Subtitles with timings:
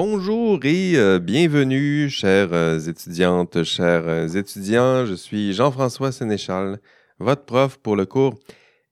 [0.00, 5.04] Bonjour et euh, bienvenue, chères euh, étudiantes, chers euh, étudiants.
[5.04, 6.78] Je suis Jean-François Sénéchal,
[7.18, 8.38] votre prof pour le cours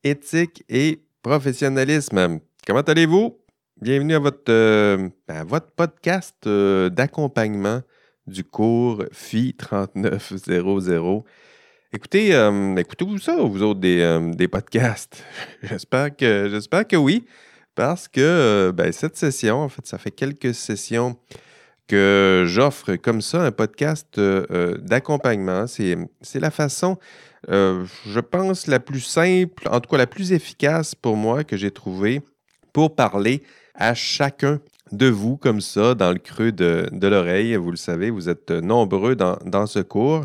[0.02, 2.40] éthique et professionnalisme.
[2.66, 3.38] Comment allez-vous?
[3.80, 4.52] Bienvenue à votre,
[5.44, 7.82] votre podcast d'accompagnement
[8.26, 11.24] du cours FI 3900.
[11.92, 12.30] Écoutez,
[12.78, 15.22] écoutez-vous ça, vous autres, des, des podcasts?
[15.62, 17.24] j'espère, que, j'espère que oui
[17.76, 21.16] parce que euh, ben, cette session, en fait, ça fait quelques sessions
[21.86, 25.66] que j'offre comme ça un podcast euh, euh, d'accompagnement.
[25.68, 25.96] C'est,
[26.34, 26.98] la façon,
[27.48, 31.70] je pense, la plus simple, en tout cas la plus efficace pour moi que j'ai
[31.70, 32.22] trouvé
[32.72, 34.58] pour parler à chacun
[34.90, 37.54] de vous comme ça, dans le creux de, l'oreille.
[37.56, 40.24] Vous le savez, vous êtes nombreux dans, ce cours.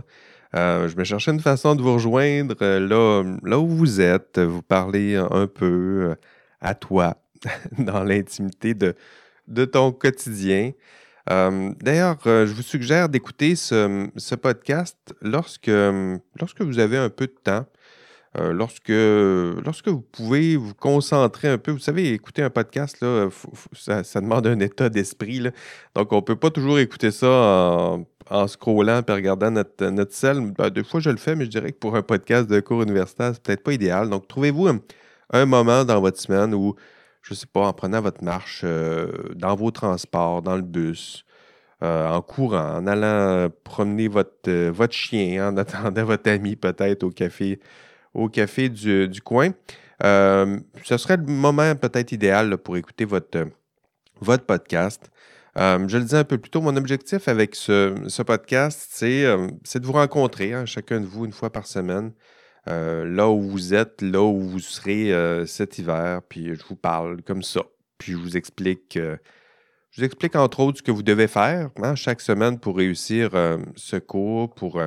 [0.53, 5.15] je me cherchais une façon de vous rejoindre là, là où vous êtes, vous parler
[5.15, 6.15] un peu
[6.61, 7.17] à toi,
[7.77, 8.95] dans l'intimité de,
[9.47, 10.71] de ton quotidien.
[11.29, 15.71] Euh, d'ailleurs, euh, je vous suggère d'écouter ce, podcast lorsque,
[16.39, 17.65] lorsque vous avez un peu de temps,
[18.37, 18.89] euh, lorsque,
[19.63, 21.71] lorsque vous pouvez vous concentrer un peu.
[21.71, 23.29] Vous savez, écouter un podcast, là,
[23.73, 25.41] ça, demande un état d'esprit.
[25.95, 30.13] Donc, on ne peut pas toujours écouter ça en, en scrollant et regardant notre, notre
[30.13, 30.53] selle.
[30.57, 32.81] Ben, des fois, je le fais, mais je dirais que pour un podcast de cours
[32.83, 34.09] universitaire, c'est peut-être pas idéal.
[34.09, 34.69] Donc, trouvez-vous
[35.33, 36.75] un moment dans votre semaine où
[37.21, 41.23] je ne sais pas, en prenant votre marche euh, dans vos transports, dans le bus,
[41.83, 47.03] euh, en courant, en allant promener votre, euh, votre chien, en attendant votre ami peut-être
[47.03, 47.59] au café,
[48.13, 49.51] au café du, coin.
[50.01, 53.47] ce serait le moment peut-être idéal pour écouter votre,
[54.19, 55.11] votre podcast.
[55.55, 59.93] je le disais un peu plus tôt, mon objectif avec ce, podcast, c'est de vous
[59.93, 62.13] rencontrer, hein, chacun de vous, une fois par semaine.
[62.67, 66.75] Euh, là où vous êtes, là où vous serez euh, cet hiver, puis je vous
[66.75, 67.61] parle comme ça.
[67.97, 69.17] Puis je vous explique, euh,
[69.91, 73.31] je vous explique entre autres ce que vous devez faire hein, chaque semaine pour réussir
[73.75, 74.81] ce cours, pour,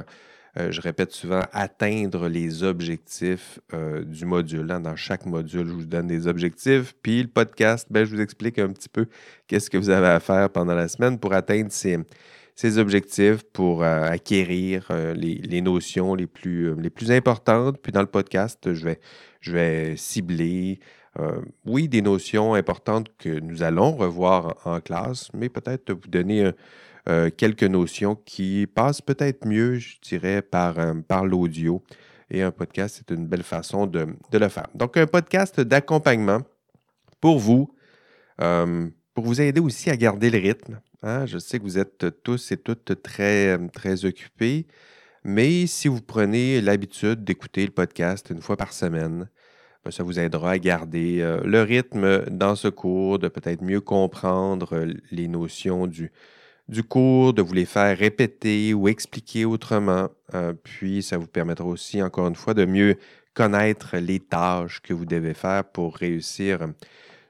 [0.57, 3.61] je répète souvent, atteindre les objectifs
[4.07, 4.71] du module.
[4.71, 4.81] Hein.
[4.81, 6.95] Dans chaque module, je vous donne des objectifs.
[7.03, 9.07] Puis le podcast, ben, je vous explique un petit peu
[9.47, 11.99] qu'est-ce que vous avez à faire pendant la semaine pour atteindre ces
[12.55, 17.79] ses objectifs pour euh, acquérir euh, les, notions les plus, euh, les plus importantes.
[17.79, 19.01] Puis dans le podcast, je vais,
[19.41, 20.81] je vais cibler,
[21.65, 26.51] oui, des notions importantes que nous allons revoir en, classe, mais peut-être vous donner
[27.37, 30.75] quelques notions qui passent peut-être mieux, je dirais, par,
[31.07, 31.85] par l'audio.
[32.31, 34.67] Et un podcast, c'est une belle façon de, de, le faire.
[34.75, 36.41] Donc, un podcast d'accompagnement
[37.21, 37.73] pour vous,
[38.37, 40.81] pour vous aider aussi à garder le rythme.
[41.05, 41.27] Hein.
[41.27, 44.67] Je sais que vous êtes tous et toutes très, très occupés,
[45.23, 49.29] mais si vous prenez l'habitude d'écouter le podcast une fois par semaine,
[49.85, 53.83] ben, ça vous aidera à garder euh, le rythme dans ce cours, de peut-être mieux
[53.83, 56.11] comprendre euh, les notions du,
[56.89, 60.09] cours, de vous les faire répéter ou expliquer autrement.
[60.35, 62.97] Euh, puis, ça vous permettra aussi, encore une fois, de mieux
[63.35, 66.61] connaître les tâches que vous devez faire pour réussir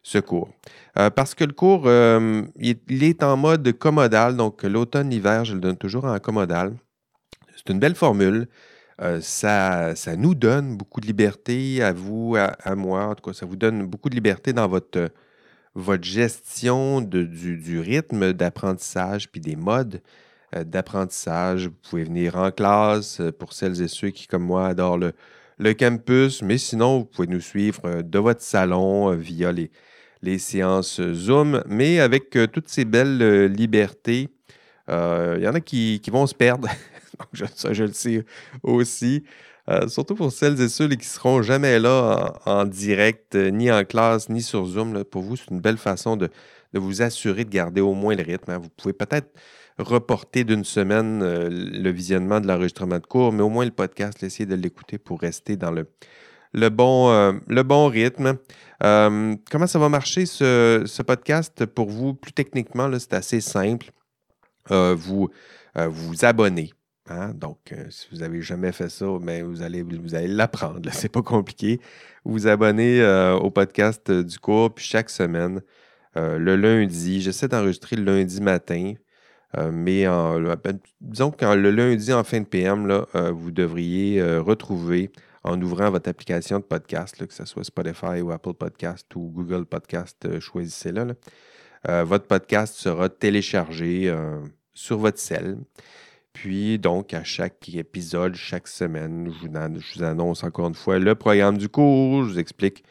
[0.05, 0.51] ce cours.
[0.99, 5.61] Euh, parce que le cours, euh, il, est en mode commodal, donc l'automne-hiver, je le
[5.61, 6.75] donne toujours en commodal.
[7.57, 8.47] C'est une belle formule.
[9.01, 13.07] Euh, ça, ça, nous donne beaucoup de liberté à vous, à, moi.
[13.07, 15.11] En tout cas, ça vous donne beaucoup de liberté dans votre,
[15.75, 20.01] votre gestion du, du, rythme d'apprentissage puis des modes
[20.55, 21.67] d'apprentissage.
[21.67, 25.13] Vous pouvez venir en classe pour celles et ceux qui, comme moi, adorent le,
[25.59, 29.73] le campus, mais sinon, vous pouvez nous suivre de votre salon via les,
[30.25, 34.31] les séances Zoom, mais avec euh, toutes ces belles euh, libertés,
[34.89, 36.69] il euh, y en a qui, vont se perdre.
[37.55, 38.25] Ça, je le sais
[38.63, 39.23] aussi.
[39.89, 44.29] surtout pour celles et ceux qui ne seront jamais là en, direct, ni en classe,
[44.29, 45.05] ni sur Zoom.
[45.05, 46.29] Pour vous, c'est une belle façon de,
[46.73, 48.51] vous assurer de garder au moins le rythme.
[48.51, 48.59] Hein.
[48.59, 49.29] Vous pouvez peut-être
[49.79, 54.47] reporter d'une semaine le visionnement de l'enregistrement de cours, mais au moins le podcast, essayez
[54.47, 55.87] de l'écouter pour rester dans le,
[56.55, 58.39] le bon, euh, le bon rythme.
[58.83, 61.67] Euh, comment ça va marcher ce, podcast?
[61.67, 62.15] Pour vous?
[62.15, 63.91] Plus techniquement, c'est assez simple.
[64.71, 65.29] Euh, vous
[65.77, 66.73] vous abonnez.
[67.11, 67.33] Hein?
[67.35, 70.89] Donc, si vous n'avez jamais fait ça, mais ben, vous allez, vous allez l'apprendre.
[70.93, 71.81] C'est pas compliqué.
[72.25, 73.05] Vous abonnez
[73.43, 75.61] au podcast du cours, puis chaque semaine,
[76.15, 78.95] le lundi, j'essaie d'enregistrer le lundi matin.
[79.73, 85.11] mais ben, disons que le lundi en fin de PM, vous devriez retrouver
[85.45, 89.67] en ouvrant votre application de podcast, que ce soit Spotify ou Apple Podcast ou Google
[89.67, 91.15] Podcast, euh, choisissez-le.
[91.89, 94.41] Euh, votre podcast sera téléchargé euh,
[94.73, 95.59] sur votre cell.
[96.33, 101.59] Puis, donc, à chaque épisode, chaque semaine, je vous, annonce encore une fois le programme
[101.59, 102.83] du cours, je vous explique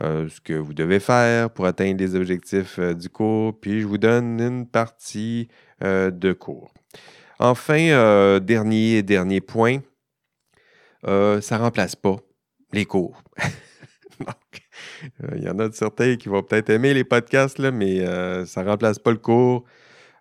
[0.00, 4.40] ce que vous devez faire pour atteindre les objectifs du cours, puis je vous donne
[4.40, 5.46] une partie
[5.80, 6.74] de cours.
[7.38, 9.78] Enfin, dernier dernier point,
[11.04, 12.16] ça ne remplace pas
[12.72, 13.22] les cours.
[15.34, 18.04] il y en a de certains qui vont peut-être aimer les podcasts, là, mais
[18.46, 19.64] ça ne remplace pas le cours.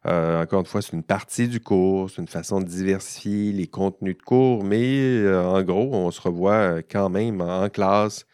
[0.07, 3.67] Euh, encore une fois, c'est une partie du cours, c'est une façon de diversifier les
[3.67, 8.25] contenus de cours, mais euh, en gros, on se revoit euh, quand même en classe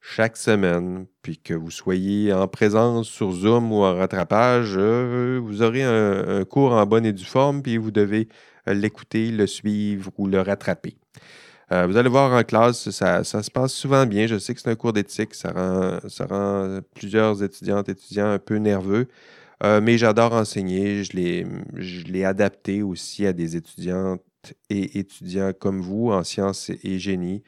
[0.00, 5.82] chaque semaine, puis que vous soyez en présence sur Zoom ou en rattrapage, vous aurez
[5.82, 8.28] un, cours en bonne et due forme, puis vous devez
[8.66, 10.96] l'écouter, le suivre ou le rattraper.
[11.70, 14.26] Vous allez voir en classe, ça, se passe souvent bien.
[14.26, 18.30] Je sais que c'est un cours d'éthique, ça rend, ça rend plusieurs étudiantes et étudiants
[18.30, 19.06] un peu nerveux.
[19.62, 21.04] Euh, mais j'adore enseigner.
[21.04, 24.22] Je l'ai adapté aussi à des étudiantes
[24.70, 27.42] et étudiants comme vous en sciences et génie.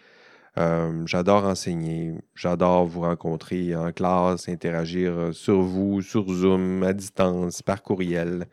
[0.58, 2.12] Euh, j'adore enseigner.
[2.34, 8.46] J'adore vous rencontrer en classe, interagir sur vous, sur Zoom, à distance, par courriel.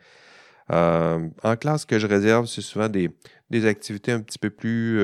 [0.72, 3.10] Euh, en classe, ce que je réserve, c'est souvent des,
[3.50, 5.00] des, activités un petit peu plus.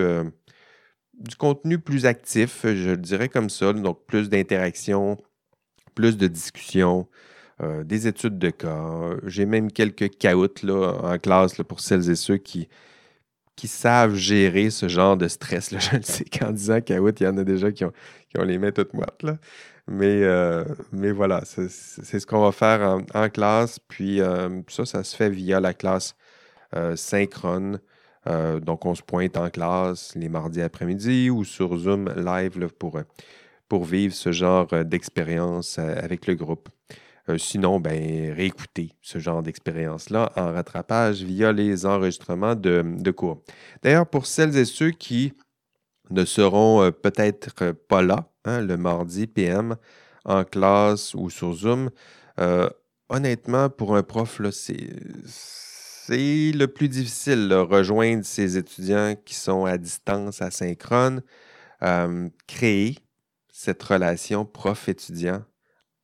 [1.19, 3.73] Du contenu plus actif, je le dirais comme ça.
[3.73, 5.17] Donc, plus d'interaction,
[5.95, 7.09] plus de discussion.
[7.63, 9.17] Euh, des études de cas.
[9.25, 12.69] J'ai même quelques caoutes là, en classe pour celles et ceux qui,
[13.65, 15.71] savent gérer ce genre de stress.
[15.79, 17.93] Je le sais qu'en disant caout, il y en a déjà qui ont,
[18.29, 19.25] qui ont les mains toutes moites.
[19.89, 23.79] Euh, mais voilà, c'est ce qu'on va faire en, classe.
[23.89, 26.15] Puis euh, ça, ça se fait via la classe
[26.95, 27.81] synchrone.
[28.27, 32.99] Donc, on se pointe en classe les mardis après-midi ou sur Zoom live pour,
[33.69, 36.69] pour vivre ce genre d'expérience avec le groupe.
[37.29, 43.43] Euh, sinon, ben, réécouter ce genre d'expérience-là en rattrapage via les enregistrements de, cours.
[43.83, 45.33] D'ailleurs, pour celles et ceux qui
[46.11, 49.77] ne seront euh, peut-être pas là hein, le mardi PM
[50.25, 51.91] en classe ou sur Zoom,
[52.39, 52.69] euh,
[53.09, 54.91] honnêtement, pour un prof, c'est
[56.09, 61.23] le plus difficile, rejoindre ces étudiants qui sont à distance, asynchrone,
[62.47, 62.99] créer
[63.53, 65.43] cette relation prof-étudiant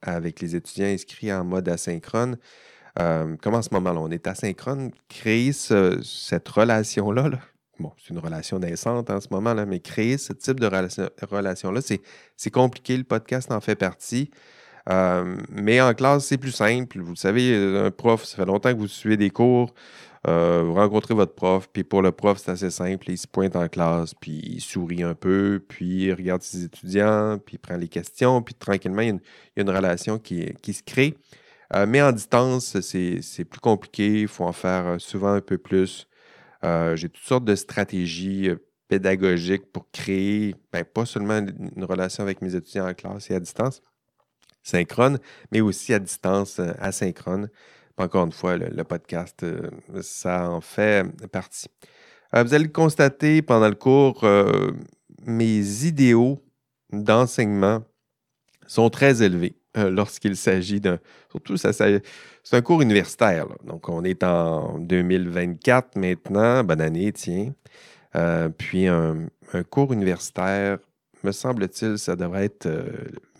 [0.00, 2.36] avec les étudiants inscrits en mode asynchrone.
[2.98, 7.30] Euh, comme en ce moment-là, on est asynchrone, créer cette relation-là,
[7.78, 10.66] bon, c'est une relation naissante en ce moment-là, mais créer ce type de
[11.26, 12.96] relation-là, c'est compliqué.
[12.96, 14.30] Le podcast en fait partie.
[14.88, 17.00] Euh, mais en classe, c'est plus simple.
[17.00, 19.72] Vous savez, un prof, ça fait longtemps que vous suivez des cours.
[20.28, 23.10] Euh, vous rencontrez votre prof, puis pour le prof, c'est assez simple.
[23.10, 27.38] Il se pointe en classe, puis il sourit un peu, puis il regarde ses étudiants,
[27.44, 31.16] puis il prend les questions, puis tranquillement, il y a une, relation qui, se crée.
[31.74, 34.20] Euh, mais en distance, c'est plus compliqué.
[34.22, 36.06] Il faut en faire euh, souvent un peu plus.
[36.94, 38.50] J'ai toutes sortes de stratégies
[38.86, 43.40] pédagogiques pour créer, ben, pas seulement une relation avec mes étudiants en classe et à
[43.40, 43.82] distance,
[44.62, 45.18] synchrone,
[45.50, 47.48] mais aussi à distance asynchrone
[48.02, 49.70] encore une fois, le, podcast, euh,
[50.00, 51.68] ça en fait partie.
[52.34, 54.72] Euh, vous allez le constater pendant le cours, euh,
[55.24, 56.42] mes idéaux
[56.92, 57.82] d'enseignement
[58.66, 60.98] sont très élevés lorsqu'il s'agit d'un.
[61.30, 62.02] Surtout, ça, c'est
[62.52, 63.46] un cours universitaire.
[63.64, 66.62] Donc, on est en 2024 maintenant.
[66.62, 67.54] Bonne année, tiens.
[68.58, 69.28] puis, un,
[69.70, 70.78] cours universitaire,
[71.24, 72.68] me semble-t-il, ça devrait être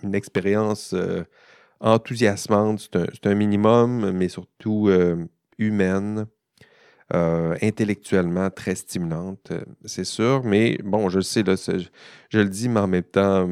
[0.02, 0.94] une expérience
[1.82, 5.16] enthousiasmante, c'est un, minimum, mais surtout euh,
[5.58, 6.26] humaine,
[7.12, 10.44] euh, intellectuellement très stimulante, euh, c'est sûr.
[10.44, 13.48] Mais bon, je sais, là, je, le dis, mais en même temps,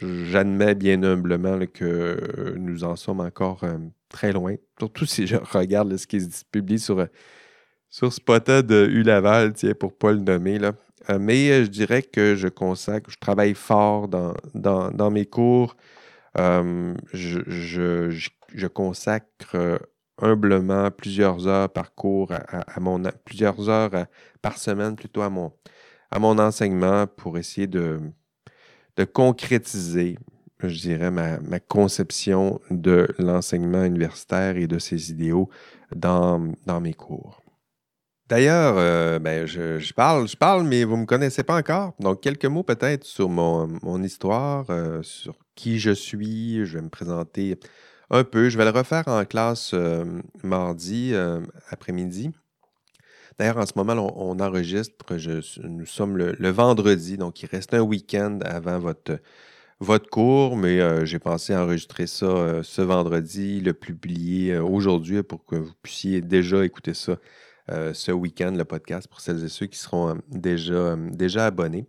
[0.00, 3.64] j'admets bien humblement que nous en sommes encore
[4.08, 4.54] très loin.
[4.78, 7.04] Surtout si je regarde ce qui se publie sur,
[7.90, 10.60] sur Spotted U Laval, tiens, pour ne pas le nommer.
[11.18, 15.76] Mais je dirais que je consacre, je travaille fort dans, dans, mes cours.
[16.38, 19.78] Euh, je, consacre euh,
[20.18, 22.32] humblement plusieurs heures par cours,
[22.78, 24.04] mon, plusieurs heures euh,
[24.42, 25.52] par semaine plutôt à mon,
[26.10, 28.00] à mon enseignement pour essayer de,
[28.96, 30.18] de concrétiser,
[30.60, 35.48] je dirais, ma, conception de l'enseignement universitaire et de ses idéaux
[35.94, 37.42] dans, dans mes cours.
[38.28, 41.94] D'ailleurs, ben, je, parle, je parle, mais vous ne me connaissez pas encore.
[41.98, 44.66] Donc, quelques mots peut-être sur mon, histoire,
[45.02, 46.66] sur qui je suis.
[46.66, 47.58] Je vais me présenter
[48.10, 48.48] un peu.
[48.48, 50.04] Je vais le refaire en classe euh,
[50.42, 52.30] mardi euh, après-midi.
[53.38, 54.94] D'ailleurs, en ce moment, on, enregistre.
[55.62, 59.20] nous sommes le, vendredi, donc il reste un week-end avant votre,
[59.78, 65.54] votre cours, mais euh, j'ai pensé enregistrer ça ce vendredi, le publier aujourd'hui pour que
[65.54, 67.16] vous puissiez déjà écouter ça
[67.68, 71.86] ce week-end, le podcast, pour celles et ceux qui seront déjà, déjà abonnés.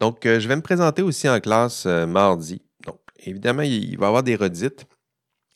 [0.00, 2.62] Donc, je vais me présenter aussi en classe mardi
[3.26, 4.86] évidemment, il va y avoir des redites,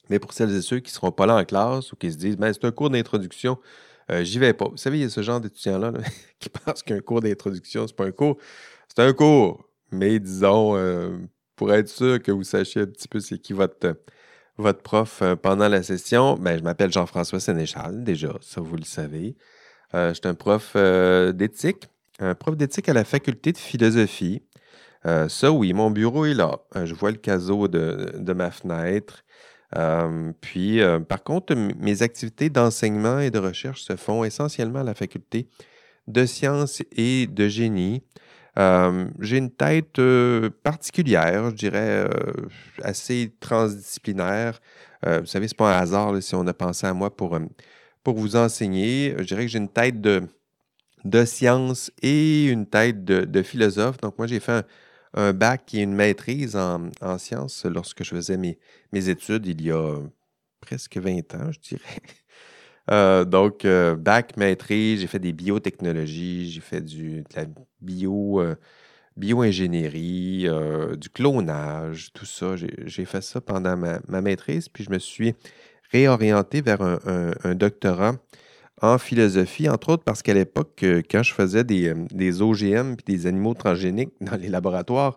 [0.08, 2.16] mais pour celles et ceux qui ne seront pas là en classe ou qui se
[2.16, 3.58] disent, ben, c'est un cours d'introduction,
[4.10, 4.68] euh, j'y vais pas.
[4.68, 5.92] Vous savez, il y a ce genre d'étudiants-là
[6.38, 8.38] qui pensent qu'un cours d'introduction, c'est pas un cours.
[8.88, 11.18] C'est un cours, mais disons, euh,
[11.56, 13.96] pour être sûr que vous sachiez un petit peu c'est qui votre,
[14.58, 18.84] votre prof euh, pendant la session, ben, je m'appelle Jean-François Sénéchal, déjà, ça vous le
[18.84, 19.36] savez.
[19.92, 20.76] je suis un prof
[21.34, 24.42] d'éthique, un prof d'éthique à la faculté de philosophie.
[25.28, 26.58] ça, oui, mon bureau est là.
[26.84, 29.24] je vois le caseau de, de ma fenêtre.
[29.76, 34.84] Euh, puis, euh, par contre, mes activités d'enseignement et de recherche se font essentiellement à
[34.84, 35.48] la faculté
[36.06, 38.02] de sciences et de génie.
[38.58, 40.00] Euh, j'ai une tête
[40.62, 42.08] particulière, je dirais,
[42.82, 44.60] assez transdisciplinaire.
[45.04, 47.38] vous savez, ce n'est pas un hasard si on a pensé à moi pour,
[48.02, 49.14] pour vous enseigner.
[49.18, 50.22] Je dirais que j'ai une tête de,
[51.04, 53.98] de science et une tête de, de philosophe.
[53.98, 54.64] Donc, moi, j'ai fait un,
[55.16, 58.58] un bac et une maîtrise en, sciences lorsque je faisais mes,
[58.92, 59.98] mes, études il y a
[60.60, 62.02] presque 20 ans, je dirais.
[62.90, 67.44] Euh, donc, euh, bac, maîtrise, j'ai fait des biotechnologies, j'ai fait du, de la
[67.80, 68.54] bio, euh,
[69.16, 70.46] bioingénierie,
[70.98, 72.54] du clonage, tout ça.
[72.56, 75.34] J'ai fait ça pendant ma, maîtrise, puis je me suis
[75.92, 78.16] réorienté vers un doctorat
[78.82, 83.26] en philosophie, entre autres parce qu'à l'époque, quand je faisais des, euh, OGM et des
[83.26, 85.16] animaux transgéniques dans les laboratoires,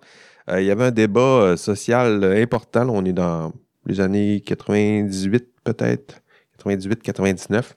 [0.51, 2.89] il y avait un débat social important.
[2.89, 3.53] on est dans
[3.85, 6.21] les années 98 peut-être,
[6.67, 7.73] 98-99.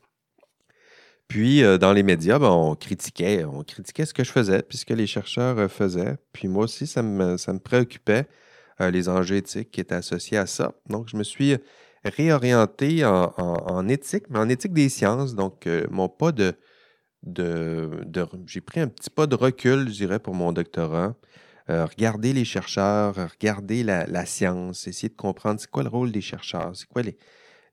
[1.28, 4.84] Puis dans les médias, ben, on critiquait, on critiquait ce que je faisais, puis ce
[4.84, 6.16] que les chercheurs faisaient.
[6.32, 8.26] Puis moi aussi, ça me, préoccupait,
[8.80, 10.74] les enjeux éthiques qui étaient associés à ça.
[10.90, 11.56] Donc, je me suis
[12.04, 15.34] réorienté en, éthique, mais en éthique des sciences.
[15.34, 16.54] Donc, euh, mon pas de.
[18.46, 21.14] J'ai pris un petit pas de recul, je dirais, pour mon doctorat.
[21.70, 26.20] Euh, regarder les chercheurs, regarder la, science, essayer de comprendre c'est quoi le rôle des
[26.20, 27.16] chercheurs, c'est quoi les,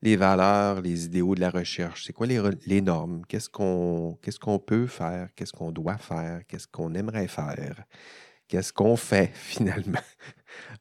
[0.02, 5.30] les valeurs, les idéaux de la recherche, c'est quoi les, normes, qu'est-ce qu'on peut faire,
[5.36, 7.84] qu'est-ce qu'on doit faire, qu'est-ce qu'on aimerait faire,
[8.48, 10.00] qu'est-ce qu'on fait finalement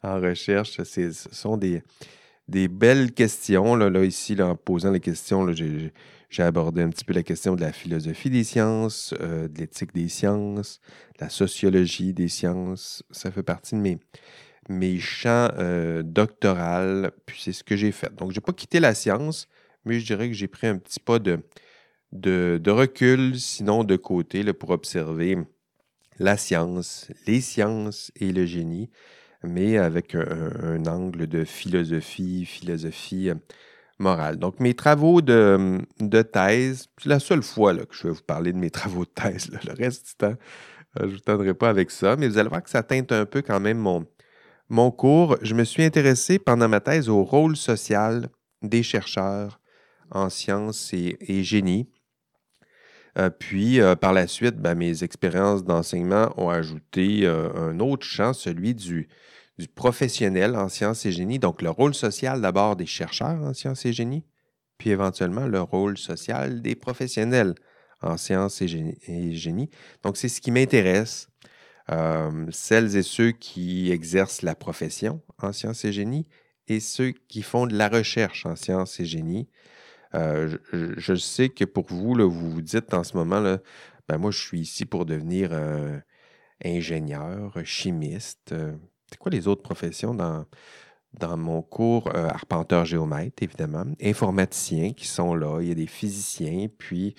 [0.02, 0.80] en recherche?
[0.82, 1.82] Ce sont des,
[2.48, 3.76] des belles questions.
[3.76, 7.60] Là, là ici, en posant les questions, j'ai abordé un petit peu la question de
[7.60, 10.80] la philosophie des sciences, euh, de l'éthique des sciences,
[11.18, 13.02] de la sociologie des sciences.
[13.10, 13.98] Ça fait partie de mes,
[14.68, 16.02] mes champs euh,
[17.26, 18.14] puis c'est ce que j'ai fait.
[18.14, 19.48] Donc, je n'ai pas quitté la science,
[19.84, 21.40] mais je dirais que j'ai pris un petit pas de,
[22.12, 25.38] de, recul, sinon de côté, là, pour observer
[26.18, 28.90] la science, les sciences et le génie
[29.42, 33.34] mais avec un, angle de philosophie, philosophie euh,
[33.98, 34.36] morale.
[34.36, 35.80] Donc, mes travaux de,
[36.22, 39.10] thèse, c'est la seule fois là, que je vais vous parler de mes travaux de
[39.10, 39.50] thèse.
[39.64, 42.48] Le reste du temps, euh, je ne vous tendrai pas avec ça, mais vous allez
[42.48, 44.06] voir que ça teinte un peu quand même mon,
[44.68, 45.36] mon cours.
[45.42, 48.28] Je me suis intéressé pendant ma thèse au rôle social
[48.62, 49.60] des chercheurs
[50.10, 51.88] en sciences et, génie.
[53.18, 58.74] Euh, puis, par la suite, ben, mes expériences d'enseignement ont ajouté un autre champ, celui
[58.74, 59.08] du
[59.74, 63.92] professionnel en sciences et génie, donc le rôle social d'abord des chercheurs en sciences et
[63.92, 64.24] génie,
[64.78, 67.54] puis éventuellement le rôle social des professionnels
[68.00, 68.68] en sciences et
[69.32, 69.70] génie.
[70.04, 71.28] Donc c'est ce qui m'intéresse,
[71.90, 76.26] euh, celles et ceux qui exercent la profession en sciences et génie
[76.66, 79.48] et ceux qui font de la recherche en sciences et génie.
[80.14, 83.58] Euh, je, sais que pour vous, là, vous vous dites en ce moment, là,
[84.08, 85.52] ben moi je suis ici pour devenir
[86.64, 88.76] ingénieur, chimiste, euh,
[89.10, 90.44] c'est quoi les autres professions dans,
[91.14, 95.86] dans mon cours euh, arpenteur géomètre, évidemment, informaticiens qui sont là, il y a des
[95.86, 97.14] physiciens, puis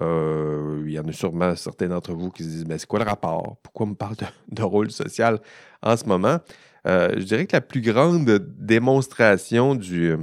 [0.00, 2.98] euh, il y en a sûrement certains d'entre vous qui se disent Mais c'est quoi
[2.98, 3.56] le rapport?
[3.62, 4.16] Pourquoi on me parle
[4.48, 5.40] de, rôle social
[5.82, 6.38] en ce moment?
[6.86, 8.24] Euh, Je dirais que la plus grande
[8.58, 10.16] démonstration du,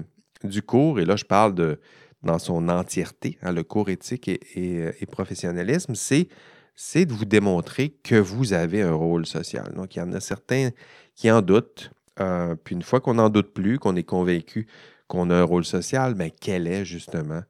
[0.43, 1.79] du cours, et là je parle de
[2.23, 6.27] dans son entièreté, hein, le cours éthique et, professionnalisme, c'est
[6.75, 9.73] c'est de vous démontrer que vous avez un rôle social.
[9.75, 10.69] Donc, il y en a certains
[11.15, 11.91] qui en doutent.
[12.19, 14.67] Euh, puis une fois qu'on n'en doute plus, qu'on est convaincu
[15.07, 17.41] qu'on a un rôle social, bien, quel est justement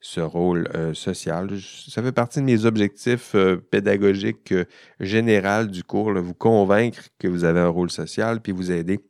[0.00, 1.50] ce rôle euh, social?
[1.88, 4.54] Ça fait partie de mes objectifs euh, pédagogiques
[5.00, 9.00] généraux du cours, vous convaincre que vous avez un rôle social, puis vous aider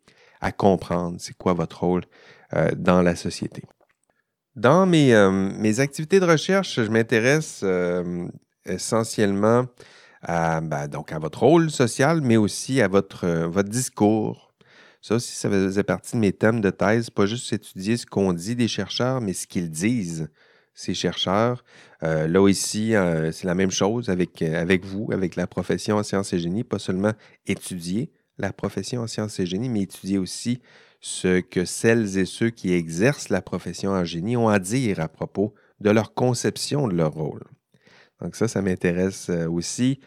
[0.40, 2.04] à comprendre c'est quoi votre rôle
[2.76, 3.62] dans la société.
[4.56, 7.64] Dans mes, activités de recherche, je m'intéresse
[8.64, 9.66] essentiellement
[10.22, 14.52] à, ben, donc à votre rôle social, mais aussi à votre, euh, votre discours.
[15.00, 18.32] Ça aussi, ça faisait partie de mes thèmes de thèse, pas juste étudier ce qu'on
[18.32, 20.28] dit des chercheurs, mais ce qu'ils disent,
[20.78, 21.64] ces chercheurs.
[22.04, 26.04] Euh, là ici, euh, c'est la même chose avec, avec vous, avec la profession en
[26.04, 27.12] sciences et génie, pas seulement
[27.46, 30.60] étudier la profession en sciences et génie, mais étudier aussi
[31.00, 35.08] ce que celles et ceux qui exercent la profession en génie ont à dire à
[35.08, 37.42] propos de leur conception de leur rôle.
[38.20, 39.98] Donc ça, ça m'intéresse euh, aussi.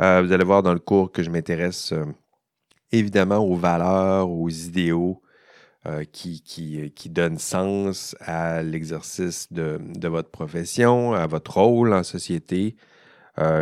[0.00, 2.04] Euh, vous allez voir dans le cours que je m'intéresse euh,
[2.90, 5.22] évidemment aux valeurs, aux idéaux
[6.12, 12.02] qui, qui, qui, donnent sens à l'exercice de, de, votre profession, à votre rôle en
[12.02, 12.76] société.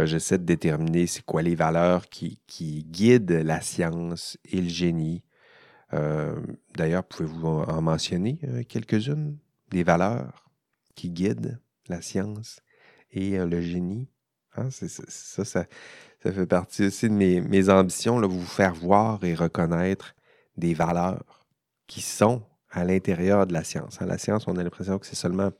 [0.04, 5.24] J'essaie de déterminer c'est quoi les valeurs qui, qui, guident la science et le génie.
[6.76, 8.38] D'ailleurs, pouvez-vous en mentionner
[8.68, 9.36] quelques-unes
[9.70, 10.48] des valeurs
[10.94, 12.60] qui guident la science
[13.10, 14.08] et le génie?
[14.56, 15.66] Hein, ça, ça, ça,
[16.22, 20.14] fait partie aussi de mes, mes ambitions, là, vous faire voir et reconnaître
[20.56, 21.43] des valeurs
[21.86, 23.98] qui sont à l'intérieur de la science.
[24.00, 24.06] Hein.
[24.06, 25.50] La science, on a l'impression que c'est seulement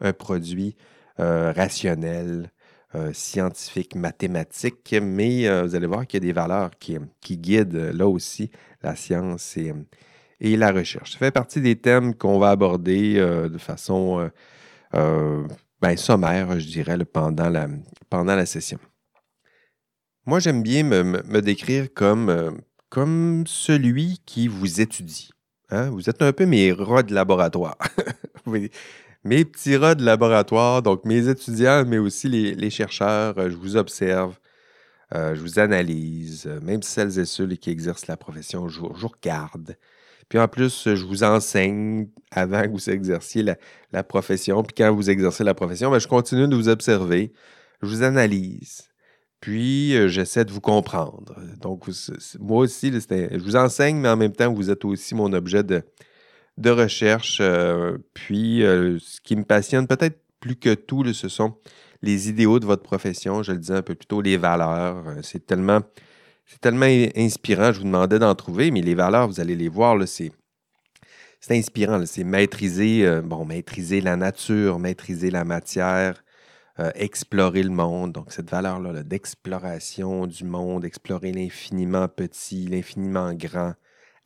[0.00, 0.76] un produit
[1.20, 2.50] euh, rationnel,
[2.94, 7.38] euh, scientifique, mathématique, mais euh, vous allez voir qu'il y a des valeurs qui, qui,
[7.38, 8.50] guident là aussi
[8.82, 9.72] la science et,
[10.40, 11.12] et, la recherche.
[11.12, 14.30] Ça fait partie des thèmes qu'on va aborder de façon
[14.92, 17.68] ben, sommaire, je dirais, pendant, la,
[18.10, 18.78] pendant la session.
[20.26, 25.33] Moi, j'aime bien me, décrire comme, comme celui qui vous étudie.
[25.70, 25.90] Hein?
[25.90, 27.76] Vous êtes un peu mes rats de laboratoire.
[29.24, 33.76] mes petits rats de laboratoire, donc mes étudiants, mais aussi les, chercheurs, euh, je vous
[33.76, 34.38] observe,
[35.14, 39.76] euh, je vous analyse, même celles et ceux qui exercent la profession, je, je regarde.
[40.28, 43.44] Puis en plus, je vous enseigne avant que vous exerciez
[43.92, 44.62] la, profession.
[44.62, 47.32] Puis quand vous exercez la profession, ben, je continue de vous observer.
[47.82, 48.88] Je vous analyse.
[49.44, 51.34] Puis euh, j'essaie de vous comprendre.
[51.60, 51.84] Donc,
[52.40, 55.82] moi aussi, je vous enseigne, mais en même temps, vous êtes aussi mon objet de,
[56.70, 57.40] recherche.
[57.42, 61.58] Euh, puis, euh, ce qui me passionne peut-être plus que tout, ce sont
[62.00, 63.42] les idéaux de votre profession.
[63.42, 65.04] Je le disais un peu plus tôt, les valeurs.
[65.20, 65.82] c'est tellement
[66.62, 67.70] tellement inspirant.
[67.70, 70.32] Je vous demandais d'en trouver, mais les valeurs, vous allez les voir, c'est,
[71.38, 72.02] c'est inspirant.
[72.06, 76.24] C'est maîtriser, bon, maîtriser la nature, maîtriser la matière,
[76.80, 78.10] euh, explorer le monde.
[78.10, 83.74] Donc, cette valeur-là d'exploration du monde, explorer l'infiniment petit, l'infiniment grand,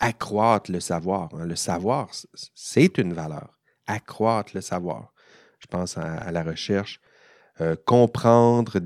[0.00, 1.28] accroître le savoir.
[1.34, 1.44] Hein.
[1.44, 2.08] Le savoir,
[2.54, 3.58] c'est une valeur.
[3.86, 5.12] Accroître le savoir.
[5.58, 7.00] Je pense à, la recherche.
[7.60, 8.78] Euh, comprendre,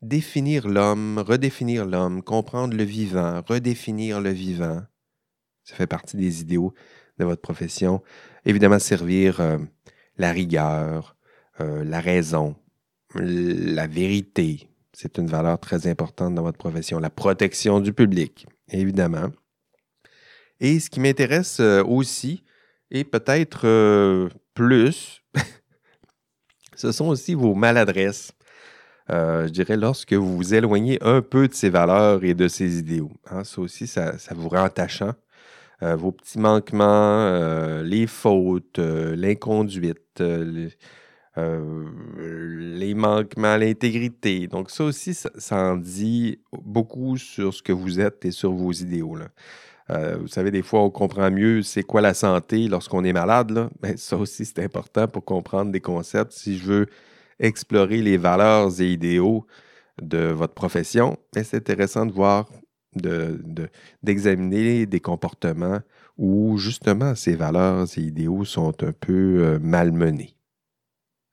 [0.00, 4.82] définir l'homme, redéfinir l'homme, comprendre le vivant, redéfinir le vivant.
[5.62, 6.74] Ça fait partie des idéaux
[7.18, 8.02] de votre profession.
[8.44, 9.58] Évidemment, servir euh,
[10.16, 11.16] la rigueur,
[11.60, 12.56] la raison,
[13.14, 14.68] la vérité.
[14.92, 16.98] C'est une valeur très importante dans votre profession.
[16.98, 19.30] La protection du public, évidemment.
[20.60, 22.44] Et ce qui m'intéresse euh, aussi,
[22.90, 25.22] et peut-être plus,
[26.76, 28.32] ce sont aussi vos maladresses.
[29.10, 32.78] Euh, je dirais, lorsque vous vous éloignez un peu de ces valeurs et de ces
[32.78, 33.12] idéaux.
[33.30, 35.12] Hein, ça aussi, ça, vous rend attachant.
[35.82, 40.22] Euh, vos petits manquements, euh, les fautes, l'inconduite,
[42.94, 44.46] manquements à l'intégrité.
[44.46, 48.72] Donc ça aussi, ça, en dit beaucoup sur ce que vous êtes et sur vos
[48.72, 49.18] idéaux.
[49.88, 53.68] vous savez, des fois, on comprend mieux c'est quoi la santé lorsqu'on est malade.
[53.80, 56.32] Ben, ça aussi, c'est important pour comprendre des concepts.
[56.32, 56.86] Si je veux
[57.40, 59.46] explorer les valeurs et idéaux
[60.00, 62.48] de votre profession, c'est intéressant de voir,
[64.02, 65.80] d'examiner de, des comportements
[66.18, 70.36] où justement ces valeurs et idéaux sont un peu euh, malmenés.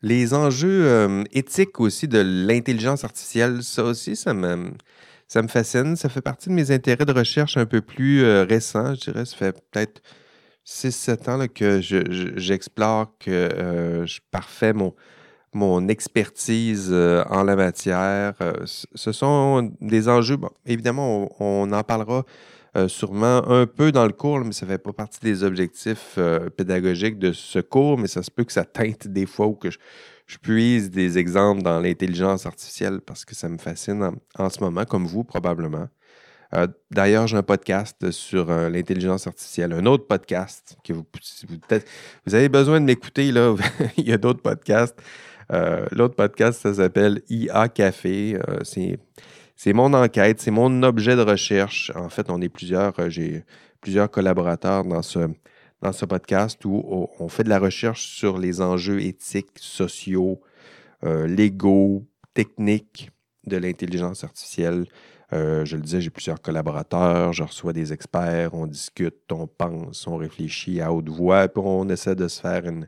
[0.01, 4.71] Les enjeux euh, éthiques aussi de l'intelligence artificielle, ça aussi, ça me,
[5.27, 5.95] ça me fascine.
[5.95, 9.25] Ça fait partie de mes intérêts de recherche un peu plus euh, récents, je dirais.
[9.25, 10.01] Ça fait peut-être
[10.65, 14.93] 6-7 ans que j'explore, que je parfais mon,
[15.53, 18.33] mon expertise euh, en la matière.
[18.41, 22.23] Euh, ce sont des enjeux, évidemment, on, en parlera
[22.75, 26.19] euh, sûrement un peu dans le cours, mais ça ne fait pas partie des objectifs
[26.58, 29.69] pédagogiques de ce cours, mais ça se peut que ça teinte des fois ou que
[29.69, 29.77] je,
[30.43, 35.08] puise des exemples dans l'intelligence artificielle parce que ça me fascine en, ce moment, comme
[35.08, 35.88] vous probablement.
[36.91, 41.05] D'ailleurs, j'ai un podcast sur l'intelligence artificielle, un autre podcast que vous,
[41.47, 41.58] vous,
[42.25, 43.32] vous avez besoin de m'écouter.
[43.32, 43.55] Là,
[43.97, 44.99] il y a d'autres podcasts.
[45.51, 48.38] Euh, l'autre podcast, ça s'appelle IA Café.
[48.47, 48.60] Euh,
[49.62, 51.91] c'est mon enquête, c'est mon objet de recherche.
[51.93, 53.43] En fait, on est plusieurs, euh, j'ai
[53.82, 59.58] plusieurs collaborateurs dans ce, podcast où on fait de la recherche sur les enjeux éthiques,
[59.58, 60.39] sociaux,
[61.04, 63.12] légaux, techniques
[63.48, 64.86] de l'intelligence artificielle.
[65.32, 70.17] je le disais, j'ai plusieurs collaborateurs, je reçois des experts, on discute, on pense, on
[70.17, 72.88] réfléchit à haute voix, puis on essaie de se faire une,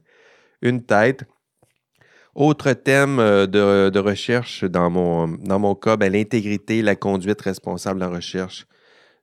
[0.61, 1.25] une tête.
[2.35, 8.01] Autre thème euh, de, recherche dans mon, dans mon cas, ben, l'intégrité, la conduite responsable
[8.03, 8.65] en recherche.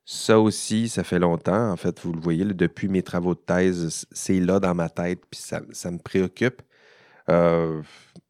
[0.05, 1.71] Ça aussi, ça fait longtemps.
[1.71, 5.21] En fait, vous le voyez, depuis mes travaux de thèse, c'est là dans ma tête,
[5.29, 6.61] puis ça, me préoccupe.
[7.29, 7.81] Euh,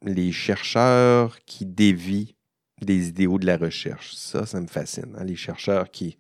[0.04, 2.36] les chercheurs qui dévient
[2.82, 5.16] des idéaux de la recherche, ça, ça me fascine.
[5.18, 5.26] Hein.
[5.26, 6.18] Les chercheurs qui,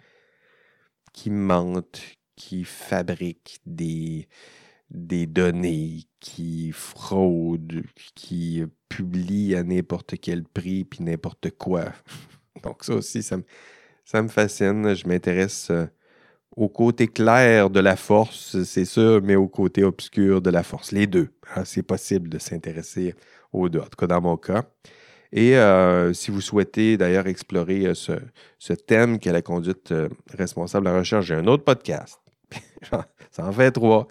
[1.13, 2.01] qui mentent,
[2.35, 4.27] qui fabriquent des,
[4.91, 7.83] des données, qui fraudent,
[8.15, 11.85] qui publient à n'importe quel prix, puis n'importe quoi.
[12.63, 13.43] Donc ça aussi, ça me,
[14.03, 14.93] ça me fascine.
[14.93, 15.85] Je m'intéresse euh,
[16.55, 20.91] au côté clair de la force, c'est sûr, mais au côté obscur de la force.
[20.91, 21.29] Les deux.
[21.55, 23.15] Hein, c'est possible de s'intéresser
[23.53, 24.63] aux deux, en tout cas dans mon cas.
[25.31, 29.93] Et euh, si vous souhaitez d'ailleurs explorer euh, ce, thème qu'est la conduite
[30.33, 32.19] responsable de la recherche, j'ai un autre podcast.
[33.31, 34.07] ça en fait trois.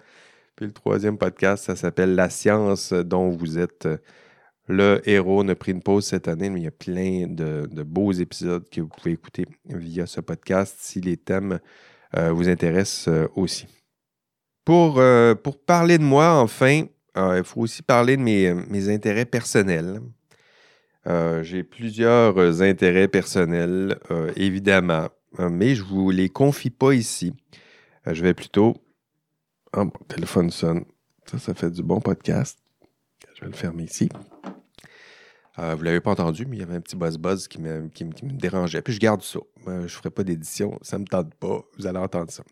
[0.59, 3.87] Puis le troisième podcast, ça s'appelle La science dont vous êtes
[4.67, 8.11] le héros a pris une pause cette année, mais il y a plein de, beaux
[8.11, 11.61] épisodes que vous pouvez écouter via ce podcast si les thèmes
[12.17, 13.67] euh, vous intéressent euh, aussi.
[14.65, 16.83] Pour, euh, pour, parler de moi, enfin,
[17.15, 20.01] il faut aussi parler de mes, mes intérêts personnels.
[21.41, 23.97] J'ai plusieurs intérêts personnels,
[24.35, 27.33] évidemment, mais je ne vous les confie pas ici.
[28.05, 28.75] je vais plutôt.
[29.75, 30.83] Oh, mon téléphone sonne.
[31.25, 32.57] Ça, ça fait du bon podcast.
[33.35, 34.09] Je vais le fermer ici.
[35.59, 37.89] Euh, vous ne l'avez pas entendu, mais il y avait un petit buzz-buzz qui me,
[38.23, 38.81] dérangeait.
[38.81, 39.39] Puis je garde ça.
[39.67, 40.79] je ne ferai pas d'édition.
[40.81, 41.61] Ça ne me tente pas.
[41.77, 42.43] Vous allez entendre ça.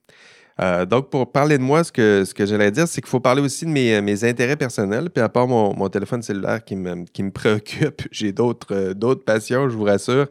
[0.60, 3.20] Euh, donc, pour parler de moi, ce que, ce que j'allais dire, c'est qu'il faut
[3.20, 5.10] parler aussi de mes, intérêts personnels.
[5.10, 9.70] Puis à part mon, téléphone cellulaire qui me, qui me préoccupe, j'ai d'autres, euh, passions,
[9.70, 10.28] je vous rassure.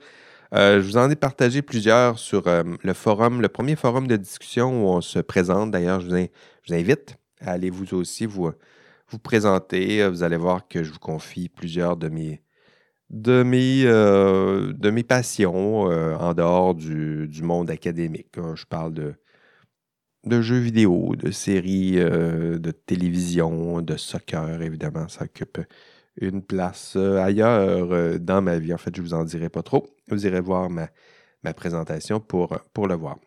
[0.53, 4.89] je vous en ai partagé plusieurs sur le forum, le premier forum de discussion où
[4.89, 5.73] on se présente.
[5.73, 6.29] D'ailleurs, je,
[6.67, 8.51] je vous, invite à aller vous aussi vous,
[9.09, 10.07] vous présenter.
[10.09, 12.43] Vous allez voir que je vous confie plusieurs de mes,
[13.11, 18.37] de mes, euh, de mes passions euh, en dehors du, monde académique.
[18.39, 18.55] Hein.
[18.57, 19.15] Je parle de,
[20.25, 25.09] de jeux vidéo, de séries euh, de télévision, de soccer, évidemment.
[25.09, 25.61] Ça occupe
[26.21, 28.73] une place ailleurs dans ma vie.
[28.73, 29.87] En fait, je ne vous en dirai pas trop.
[30.09, 30.89] Vous irez voir ma,
[31.43, 33.19] ma présentation pour, pour le voir.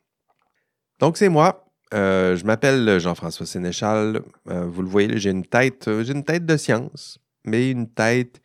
[0.99, 1.68] Donc, c'est moi.
[1.91, 4.21] Je m'appelle Jean-François Sénéchal.
[4.45, 8.41] vous le voyez, j'ai une tête, j'ai une tête de science, mais une tête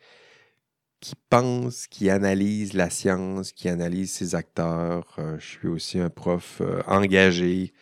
[1.05, 5.15] qui pense, qui analyse la science, qui analyse ses acteurs.
[5.19, 7.73] Euh, je suis aussi un prof euh, engagé,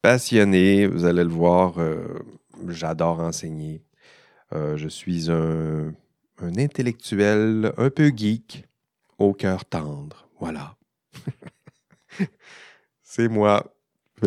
[0.00, 0.88] passionné.
[0.88, 2.18] Vous allez le voir, euh,
[2.66, 3.84] j'adore enseigner.
[4.52, 5.94] je suis un,
[6.40, 8.66] intellectuel un peu geek,
[9.18, 10.28] au cœur tendre.
[10.40, 10.76] Voilà.
[13.04, 13.72] c'est moi.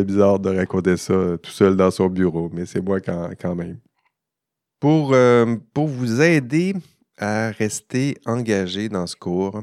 [0.03, 3.79] Bizarre de raconter ça tout seul dans son bureau, mais c'est moi quand, même.
[4.79, 5.15] Pour,
[5.73, 6.73] pour vous aider
[7.17, 9.61] à rester engagé dans ce cours.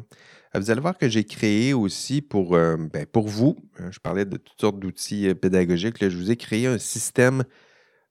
[0.55, 4.01] Euh, vous allez voir que j'ai créé aussi pour, euh, ben, pour vous, euh, je
[4.01, 7.45] parlais de toutes sortes d'outils pédagogiques, je vous ai créé un système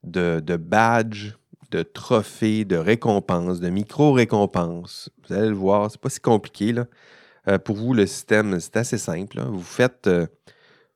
[0.04, 1.34] de, de badges,
[1.70, 5.10] de trophées, de récompenses, de micro-récompenses.
[5.26, 6.72] Vous allez le voir, c'est pas si compliqué.
[6.72, 7.58] Là.
[7.58, 9.40] pour vous, le système, c'est assez simple.
[9.40, 10.08] Vous faites.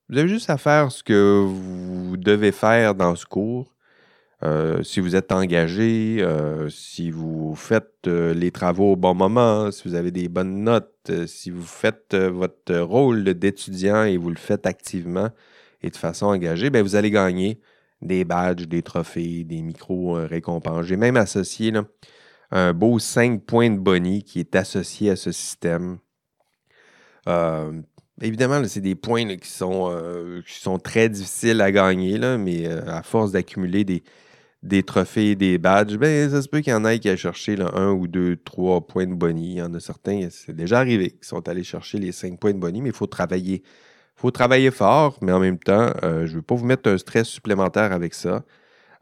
[0.09, 3.73] Vous avez juste à faire ce que vous devez faire dans ce cours.
[4.43, 9.71] Euh, si vous êtes engagé, euh, si vous faites euh, les travaux au bon moment,
[9.71, 14.37] si vous avez des bonnes notes, si vous faites votre rôle d'étudiant et vous le
[14.37, 15.31] faites activement
[15.83, 17.61] et de façon engagée, bien, vous allez gagner
[18.03, 20.85] des badges, des trophées, des micro-récompenses.
[20.85, 21.73] J'ai même associé
[22.51, 25.99] un beau 5 points de boni qui est associé à ce système.
[28.23, 29.95] Évidemment, c'est des points qui, sont,
[30.47, 34.03] qui sont très difficiles à gagner, là, mais à force d'accumuler des,
[34.67, 37.57] des trophées, des badges, ben, ça se peut qu'il y en ait qui aient cherché
[37.75, 39.53] un ou deux, trois points de boni.
[39.53, 42.53] Il y en a certains, c'est déjà arrivé, qui sont allés chercher les cinq points
[42.53, 43.63] de boni, mais il faut travailler.
[44.19, 46.89] Il faut travailler fort, mais en même temps, euh, je ne veux pas vous mettre
[46.91, 48.45] un stress supplémentaire avec ça.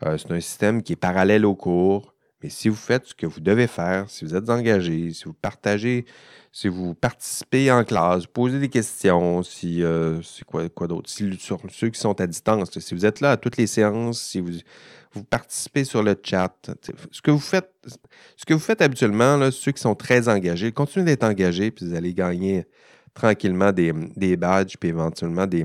[0.05, 2.14] Euh, c'est un système qui est parallèle au cours.
[2.45, 5.33] Mais si vous faites ce que vous devez faire, si vous êtes engagé, si vous
[5.33, 6.05] partagez,
[6.53, 11.39] si vous participez en classe, posez des questions, si euh, c'est quoi, quoi d'autre, si,
[11.71, 14.51] ceux qui sont à distance, si vous êtes là à toutes les séances, si vous,
[15.13, 16.55] vous participez sur le chat.
[17.11, 17.73] Ce que vous faites,
[18.37, 21.95] ce que vous faites habituellement, ceux qui sont très engagés, continuez d'être engagés, puis vous
[21.95, 22.67] allez gagner
[23.15, 25.65] tranquillement des, badges, puis éventuellement des,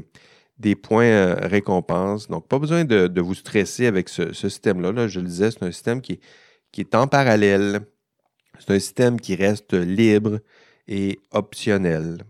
[0.58, 2.30] des points euh, récompenses.
[2.30, 5.10] Donc, pas besoin de, vous stresser avec ce, système-là.
[5.10, 6.22] Je le disais, c'est un système qui,
[6.72, 7.82] qui est en parallèle.
[8.60, 10.40] C'est un système qui reste libre
[10.88, 12.24] et optionnel.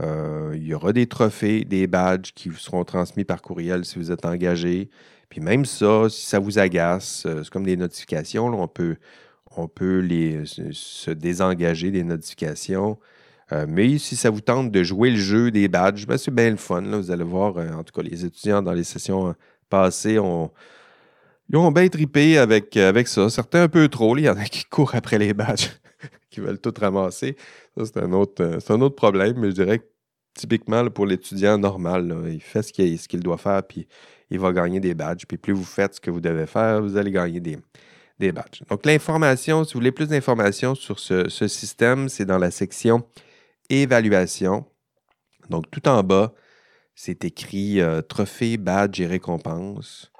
[0.00, 3.98] Euh, il y aura des trophées, des badges qui vous seront transmis par courriel si
[3.98, 4.90] vous êtes engagé.
[5.28, 8.96] Puis même ça, si ça vous agace, euh, c'est comme des notifications, on, peut,
[9.56, 12.98] on peut les, se désengager des notifications.
[13.66, 16.56] mais si ça vous tente de jouer le jeu des badges, ben, c'est bien le
[16.56, 16.82] fun.
[16.82, 19.34] Vous allez voir, en tout cas, les étudiants dans les sessions
[19.70, 20.50] passées ont,
[21.48, 23.30] ils ont bien tripé avec, avec ça.
[23.30, 24.16] Certains un peu trop.
[24.16, 25.70] Il y en a qui courent après les badges,
[26.30, 27.36] qui veulent tout ramasser.
[27.76, 29.86] Ça, c'est un, autre, un autre problème, mais je dirais que
[30.34, 32.72] typiquement, pour l'étudiant normal, il fait ce
[33.08, 33.86] qu'il doit faire, puis
[34.30, 35.24] il va gagner des badges.
[35.26, 37.58] Puis plus vous faites ce que vous devez faire, vous allez gagner des,
[38.18, 38.62] des badges.
[38.68, 43.04] Donc, l'information, si vous voulez plus d'informations sur ce, système, c'est dans la section
[43.70, 44.64] Évaluation.
[45.50, 46.32] Donc, tout en bas,
[46.94, 50.10] c'est écrit euh, Trophée, badge et récompense.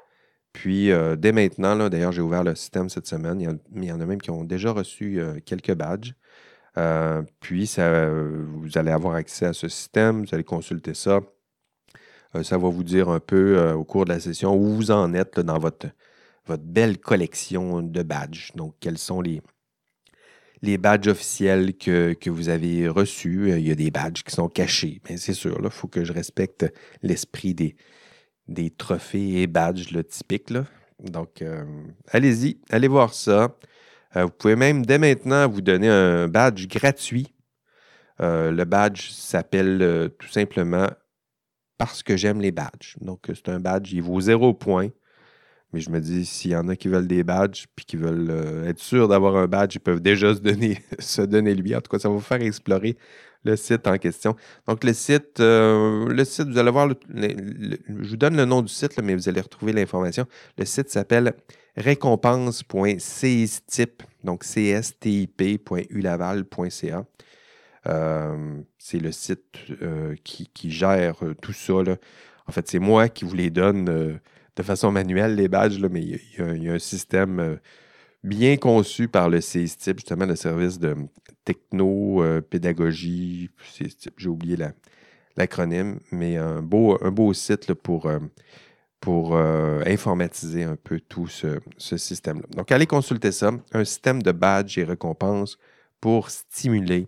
[0.53, 3.41] Puis, euh, dès maintenant, d'ailleurs, j'ai ouvert le système cette semaine.
[3.41, 6.15] Il y, en, a même qui ont déjà reçu euh, quelques badges.
[6.77, 11.21] Euh, puis, vous allez avoir accès à ce système, vous allez consulter ça.
[12.43, 15.41] Ça va vous dire un peu au cours de la session où vous en êtes
[15.41, 15.87] dans votre,
[16.61, 18.53] belle collection de badges.
[18.55, 19.41] Donc, quels sont les,
[20.63, 23.51] les badges officiels que, vous avez reçus?
[23.57, 25.01] Il y a des badges qui sont cachés.
[25.09, 26.67] Mais c'est sûr, il faut que je respecte
[27.03, 27.77] l'esprit des,
[28.49, 30.53] des trophées et badges typiques.
[31.01, 31.45] Donc,
[32.13, 33.55] allez-y, allez voir ça.
[34.17, 37.35] Euh, vous pouvez même dès maintenant vous donner un badge gratuit.
[38.21, 40.89] Euh, le badge s'appelle euh, tout simplement
[41.77, 42.97] parce que j'aime les badges.
[43.01, 44.89] Donc, c'est un badge, il vaut zéro point.
[45.73, 48.65] Mais je me dis, s'il y en a qui veulent des badges puis qui veulent
[48.67, 51.77] être sûrs d'avoir un badge, ils peuvent déjà se donner, se donner lui.
[51.77, 52.97] En tout cas, ça va vous faire explorer
[53.45, 54.37] le site en question.
[54.67, 59.01] Donc, le site, le site, vous allez voir, je vous donne le nom du site,
[59.03, 60.27] mais vous allez retrouver l'information.
[60.57, 61.35] Le site s'appelle
[61.79, 67.05] récompense.cstip, donc cstip.ulaval.ca.
[67.87, 71.75] Euh, c'est le site euh, qui, gère euh, tout ça.
[72.47, 74.19] En fait, c'est moi qui vous les donne
[74.57, 76.21] de façon manuelle, les badges, mais il
[76.63, 77.59] y, a un système
[78.23, 80.95] bien conçu par le CSTIP, justement le service de
[81.45, 83.51] techno-pédagogie.
[84.17, 84.57] J'ai oublié
[85.37, 88.09] l'acronyme, mais un beau, un beau site pour
[89.01, 92.47] pour euh, informatiser un peu tout ce, système-là.
[92.57, 95.59] Donc, allez consulter ça, un système de badges et récompenses
[96.01, 97.07] pour stimuler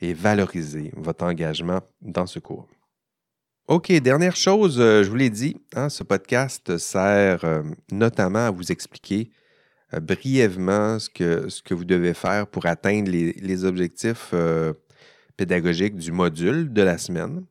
[0.00, 2.66] et valoriser votre engagement dans ce cours.
[3.68, 8.50] OK, dernière chose, euh, je vous l'ai dit, hein, ce podcast sert euh, notamment à
[8.50, 9.30] vous expliquer
[10.00, 14.34] brièvement ce que, ce que vous devez faire pour atteindre les objectifs
[15.36, 17.44] pédagogiques du module de la semaine.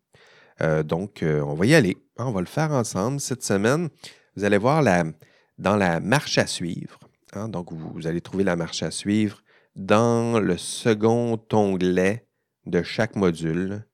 [0.62, 1.97] Euh, donc, euh, on va y aller.
[2.17, 3.89] On va le faire ensemble cette semaine.
[4.36, 4.84] Vous allez voir
[5.58, 6.99] dans la marche à suivre.
[7.34, 9.41] Hein, donc, vous, allez trouver la marche à suivre
[9.75, 12.27] dans le second onglet
[12.65, 13.86] de chaque module.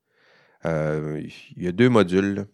[0.65, 1.21] Euh,
[1.55, 2.47] il y a deux modules.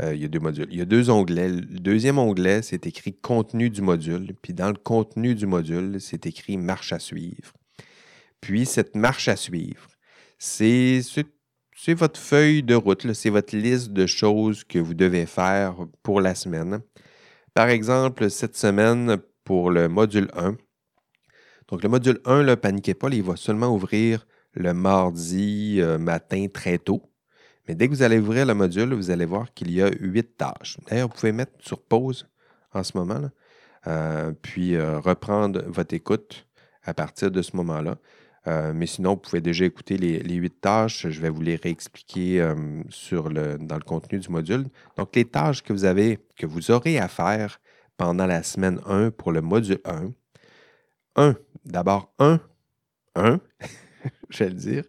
[0.00, 0.68] Il y a deux modules.
[0.70, 1.48] Il y a deux onglets.
[1.48, 4.34] Le deuxième onglet, c'est écrit contenu du module.
[4.40, 7.52] Puis dans le contenu du module, c'est écrit marche à suivre.
[8.40, 9.88] Puis cette marche à suivre,
[10.38, 11.00] c'est
[11.84, 16.20] c'est votre feuille de route, c'est votre liste de choses que vous devez faire pour
[16.20, 16.80] la semaine.
[17.54, 20.56] Par exemple, cette semaine, pour le module 1,
[21.68, 26.46] donc le module 1, ne paniquez pas, il va seulement ouvrir le mardi euh, matin
[26.52, 27.02] très tôt.
[27.68, 30.36] Mais dès que vous allez ouvrir le module, vous allez voir qu'il y a huit
[30.36, 30.78] tâches.
[30.88, 32.28] D'ailleurs, vous pouvez mettre sur pause
[32.72, 33.30] en ce moment,
[33.86, 36.46] euh, puis euh, reprendre votre écoute
[36.84, 37.96] à partir de ce moment-là.
[38.48, 41.06] Euh, mais sinon, vous pouvez déjà écouter les, huit tâches.
[41.08, 44.64] Je vais vous les réexpliquer dans le contenu du module.
[44.96, 47.60] Donc, les tâches que vous avez, que vous aurez à faire
[47.96, 50.10] pendant la semaine 1 pour le module 1.
[51.14, 51.36] 1.
[51.64, 52.40] D'abord, 1.
[53.14, 53.38] 1.
[54.30, 54.84] je vais le dire.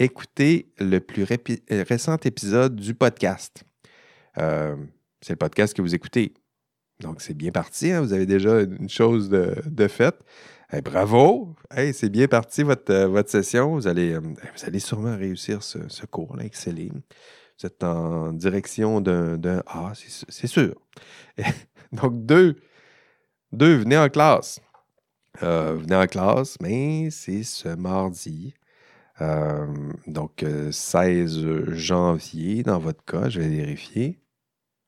[0.00, 1.24] Écoutez le plus
[1.70, 3.62] récent épisode du podcast.
[4.38, 4.74] Euh,
[5.20, 6.34] c'est le podcast que vous écoutez.
[6.98, 7.92] Donc, c'est bien parti.
[7.92, 8.00] Hein?
[8.00, 10.16] Vous avez déjà une chose de, faite
[10.82, 11.54] bravo!
[11.92, 13.74] c'est bien parti votre, euh, session.
[13.74, 16.90] Vous allez, euh, sûrement réussir ce, cours-là, exceller.
[16.90, 20.74] Vous êtes en direction d'un A, c'est sûr.
[21.92, 22.56] donc, deux,
[23.52, 24.60] deux, venez en classe.
[25.44, 28.54] Euh, venez en classe, mais c'est ce mardi.
[29.20, 34.20] Donc, 16 janvier, dans votre cas, je vais vérifier.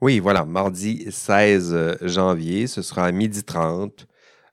[0.01, 4.07] Oui, voilà, mardi 16 janvier, ce sera à 12h30.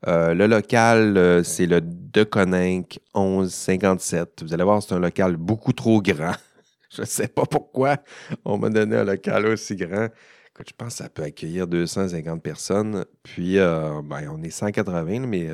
[0.07, 4.43] Euh, le local, euh, c'est le Deconinck 1157.
[4.43, 6.36] Vous allez voir, c'est un local beaucoup trop grand.
[6.89, 7.97] je ne sais pas pourquoi
[8.43, 10.09] on m'a donné un local aussi grand.
[10.59, 13.05] je pense que ça peut accueillir 250 personnes.
[13.23, 15.47] Puis, euh, ben, on est 180, mais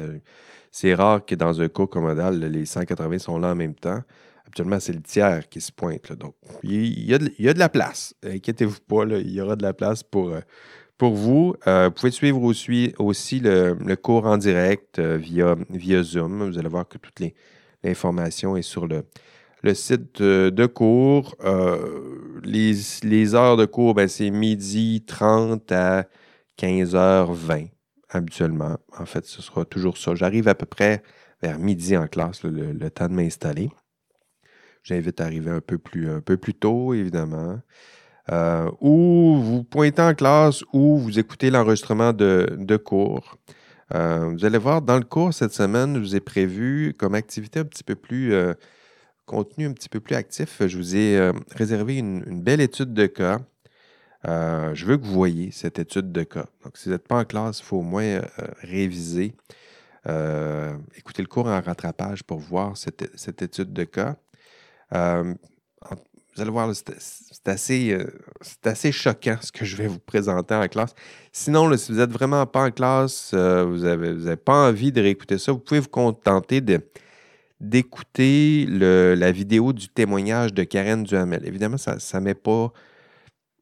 [0.71, 4.01] c'est rare que dans un cours commodal, les 180 sont là en même temps.
[4.45, 6.12] Actuellement, c'est le tiers qui se pointe.
[6.13, 7.19] Donc, il y, a
[7.53, 8.15] de, la place.
[8.23, 10.34] Inquiétez-vous pas, il y aura de la place pour,
[10.97, 11.55] pour vous.
[11.67, 16.49] Euh, vous pouvez suivre aussi, aussi le, cours en direct euh, via, via Zoom.
[16.49, 17.21] Vous allez voir que toute
[17.84, 19.03] l'information est sur le,
[19.62, 21.36] le site de cours.
[22.43, 26.05] Les, heures de cours, ben, c'est midi 30 à
[26.60, 27.69] 15h20
[28.10, 28.78] habituellement.
[28.98, 30.15] En fait, ce sera toujours ça.
[30.15, 31.04] J'arrive à peu près
[31.41, 33.69] vers midi en classe, le, temps de m'installer.
[34.84, 37.60] J'invite à arriver un peu plus, un peu plus tôt, évidemment.
[38.32, 43.38] Euh, ou vous pointez en classe ou vous écoutez l'enregistrement de, cours.
[43.95, 47.60] Euh, vous allez voir, dans le cours cette semaine, je vous ai prévu comme activité
[47.60, 48.54] un petit peu plus, euh,
[49.26, 53.39] contenu un petit peu plus actif, je vous ai réservé une, belle étude de cas.
[54.25, 56.45] Je veux que vous voyez cette étude de cas.
[56.63, 58.21] Donc, si vous n'êtes pas en classe, il faut au moins
[58.62, 59.36] réviser.
[60.95, 64.15] écouter le cours en rattrapage pour voir cette, cette étude de cas
[66.39, 68.05] vous allez voir, c'est assez, euh,
[68.63, 70.95] assez, choquant ce que je vais vous présenter en classe.
[71.34, 75.01] Sinon, si vous n'êtes vraiment pas en classe, euh, vous n'avez avez pas envie de
[75.01, 76.62] réécouter ça, vous pouvez vous contenter
[77.60, 81.45] d'écouter la vidéo du témoignage de Karen Duhamel.
[81.45, 82.71] Évidemment, ça ne met pas,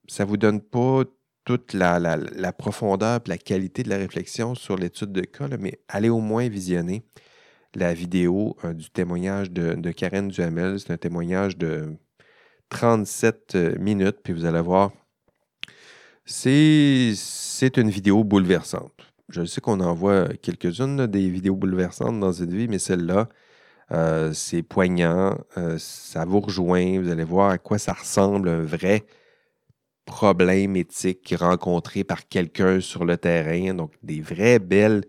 [0.08, 1.04] ça vous donne pas
[1.48, 6.10] toute la, profondeur et la qualité de la réflexion sur l'étude de cas, mais allez
[6.10, 7.06] au moins visionner
[7.74, 10.78] la vidéo euh, du témoignage de, Karen Duhamel.
[10.80, 11.96] C'est un témoignage de
[12.67, 14.91] 37 euh, minutes, puis vous allez voir,
[16.26, 17.13] c'est
[17.78, 19.13] une vidéo bouleversante.
[19.30, 23.30] Je sais qu'on en voit quelques-unes des vidéos bouleversantes dans cette vie, mais celle-là,
[23.91, 25.38] euh, c'est poignant,
[25.78, 29.06] ça vous rejoint, vous allez voir à quoi ça ressemble un vrai
[30.08, 35.04] problème éthique rencontré par quelqu'un sur le terrain, donc des vraies belles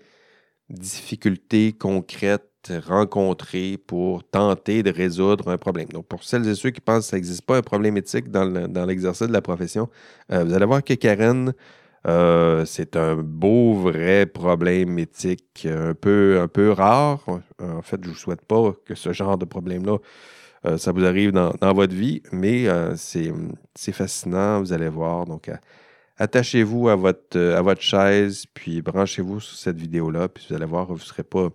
[0.69, 2.49] difficultés concrètes
[2.87, 5.89] rencontrer pour tenter de résoudre un problème.
[5.89, 8.87] Donc, pour celles et ceux qui pensent que ça n'existe pas un problème éthique dans
[8.87, 9.89] l'exercice de la profession,
[10.33, 11.55] euh, vous allez voir que Karen,
[12.07, 17.25] euh, c'est un beau, vrai problème éthique un peu, un peu rare.
[17.61, 19.99] En fait, je ne vous souhaite pas que ce genre de problème-là,
[20.65, 22.67] euh, ça vous arrive dans, votre vie, mais
[22.97, 25.25] c'est fascinant, vous allez voir.
[25.27, 25.51] Donc,
[26.19, 30.99] attachez-vous à votre, chaise, puis branchez-vous sur cette vidéo-là, puis vous allez voir, vous ne
[31.01, 31.49] serez pas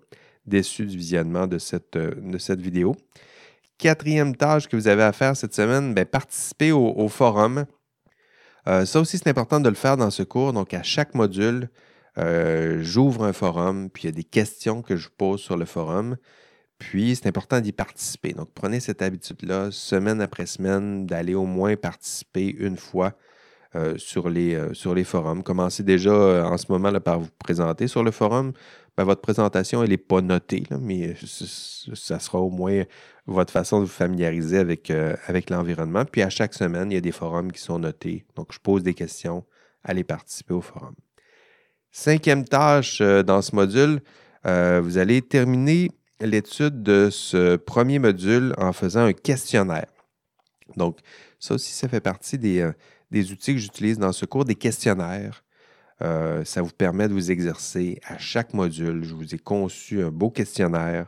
[0.45, 2.13] déçu du visionnement de cette, euh,
[2.57, 2.95] vidéo.
[3.77, 7.65] Quatrième tâche que vous avez à faire cette semaine, bien, participer au, forum.
[8.67, 10.53] Euh, ça aussi, c'est important de le faire dans ce cours.
[10.53, 11.69] Donc, à chaque module,
[12.17, 15.65] euh, j'ouvre un forum, puis il y a des questions que je pose sur le
[15.65, 16.17] forum.
[16.89, 18.33] Puis, c'est important d'y participer.
[18.33, 23.13] Donc, prenez cette habitude-là, semaine après semaine, d'aller au moins participer une fois
[23.97, 25.41] sur, les, sur les forums.
[25.41, 28.53] Commencez déjà en ce moment là, par vous présenter sur le forum.
[28.95, 31.15] Ben, votre présentation, elle n'est pas notée, mais
[31.95, 32.83] ça sera au moins
[33.25, 36.05] votre façon de vous familiariser avec, euh, avec l'environnement.
[36.05, 38.25] Puis à chaque semaine, il y a des forums qui sont notés.
[38.35, 39.45] Donc, je pose des questions,
[39.83, 40.93] allez participer au forum.
[41.91, 44.01] Cinquième tâche euh, dans ce module,
[44.45, 45.89] euh, vous allez terminer
[46.25, 49.87] l'étude de ce premier module en faisant un questionnaire.
[50.75, 50.99] Donc,
[51.39, 52.69] ça aussi, ça fait partie des,
[53.11, 55.43] des outils que j'utilise dans ce cours, des questionnaires.
[56.01, 59.03] Euh, ça vous permet de vous exercer à chaque module.
[59.03, 61.07] Je vous ai conçu un beau questionnaire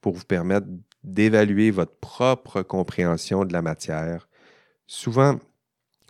[0.00, 0.66] pour vous permettre
[1.02, 4.28] d'évaluer votre propre compréhension de la matière.
[4.86, 5.38] Souvent,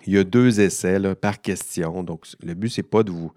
[0.06, 2.02] il y a deux essais par question.
[2.02, 3.32] Donc, le but, ce n'est pas de vous,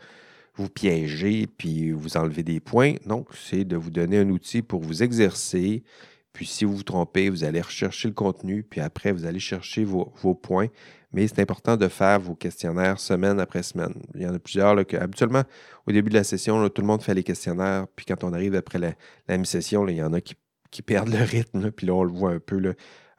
[0.55, 2.95] vous piéger puis vous enlever des points.
[3.05, 5.83] Non, c'est de vous donner un outil pour vous exercer.
[6.33, 9.83] Puis, si vous vous trompez, vous allez rechercher le contenu, puis après, vous allez chercher
[9.83, 10.69] vos, points
[11.13, 13.93] mais c'est important de faire vos questionnaires semaine après semaine.
[14.15, 15.43] Il y en a plusieurs que, habituellement,
[15.85, 18.55] au début de la session, tout le monde fait les questionnaires, puis quand on arrive
[18.55, 22.13] après la, mi-session, il y en a qui, perdent le rythme, puis là, on le
[22.13, 22.73] voit un peu.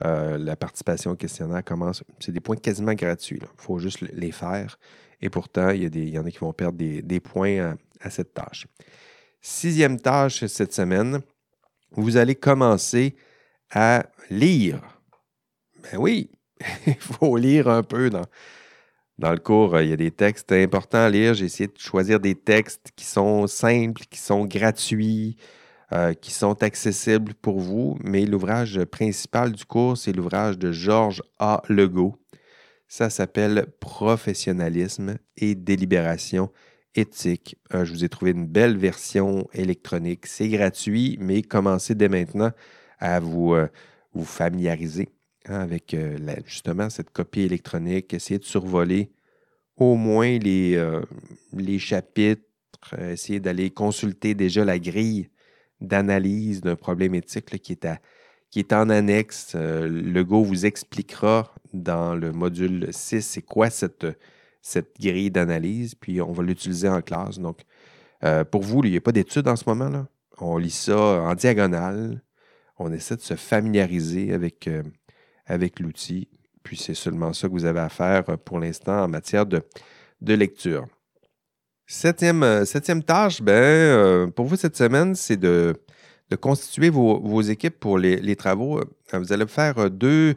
[0.05, 2.03] Euh, la participation au questionnaire commence.
[2.19, 3.39] C'est des points quasiment gratuits.
[3.41, 4.79] Il faut juste les faire.
[5.23, 8.67] Et pourtant, il y, en a qui vont perdre des, points à, cette tâche.
[9.41, 11.21] Sixième tâche cette semaine,
[11.93, 13.15] vous allez commencer
[13.71, 14.81] à lire.
[15.83, 16.31] Ben oui,
[16.87, 18.27] il faut lire un peu dans,
[19.19, 19.81] dans le cours.
[19.81, 21.35] Il y a des textes importants à lire.
[21.35, 25.37] J'ai essayé de choisir des textes qui sont simples, qui sont gratuits,
[25.93, 27.97] euh, qui sont accessibles pour vous.
[28.03, 31.63] Mais l'ouvrage principal du cours, c'est l'ouvrage de Georges A.
[31.69, 32.17] Legault.
[32.93, 36.53] Ça s'appelle Professionnalisme et délibération
[36.95, 37.57] éthique.
[37.73, 40.27] Euh, je vous ai trouvé une belle version électronique.
[40.27, 42.51] C'est gratuit, mais commencez dès maintenant
[42.99, 43.67] à vous, euh,
[44.25, 45.09] familiariser
[45.47, 49.11] Hein, avec euh, justement cette copie électronique, essayer de survoler
[49.79, 50.79] au moins les,
[51.55, 52.45] les chapitres,
[53.01, 55.31] essayer d'aller consulter déjà la grille
[55.81, 57.87] d'analyse d'un problème éthique qui, est
[58.53, 59.57] qui est en annexe.
[59.57, 64.07] le Go vous expliquera dans le module 6 c'est quoi cette,
[64.61, 67.39] cette grille d'analyse, puis on va l'utiliser en classe.
[67.39, 67.63] Donc,
[68.51, 69.89] pour vous, il n'y a pas d'études en ce moment.
[69.89, 70.07] Là.
[70.39, 72.23] On lit ça en diagonale.
[72.79, 74.69] On essaie de se familiariser avec
[75.47, 76.29] avec l'outil.
[76.63, 79.63] Puis c'est seulement ça que vous avez à faire pour l'instant en matière de,
[80.21, 80.87] lecture.
[81.87, 85.75] Septième, septième tâche, ben, pour vous cette semaine, c'est de,
[86.35, 88.81] constituer vos, équipes pour les, travaux.
[89.13, 90.37] Vous allez faire deux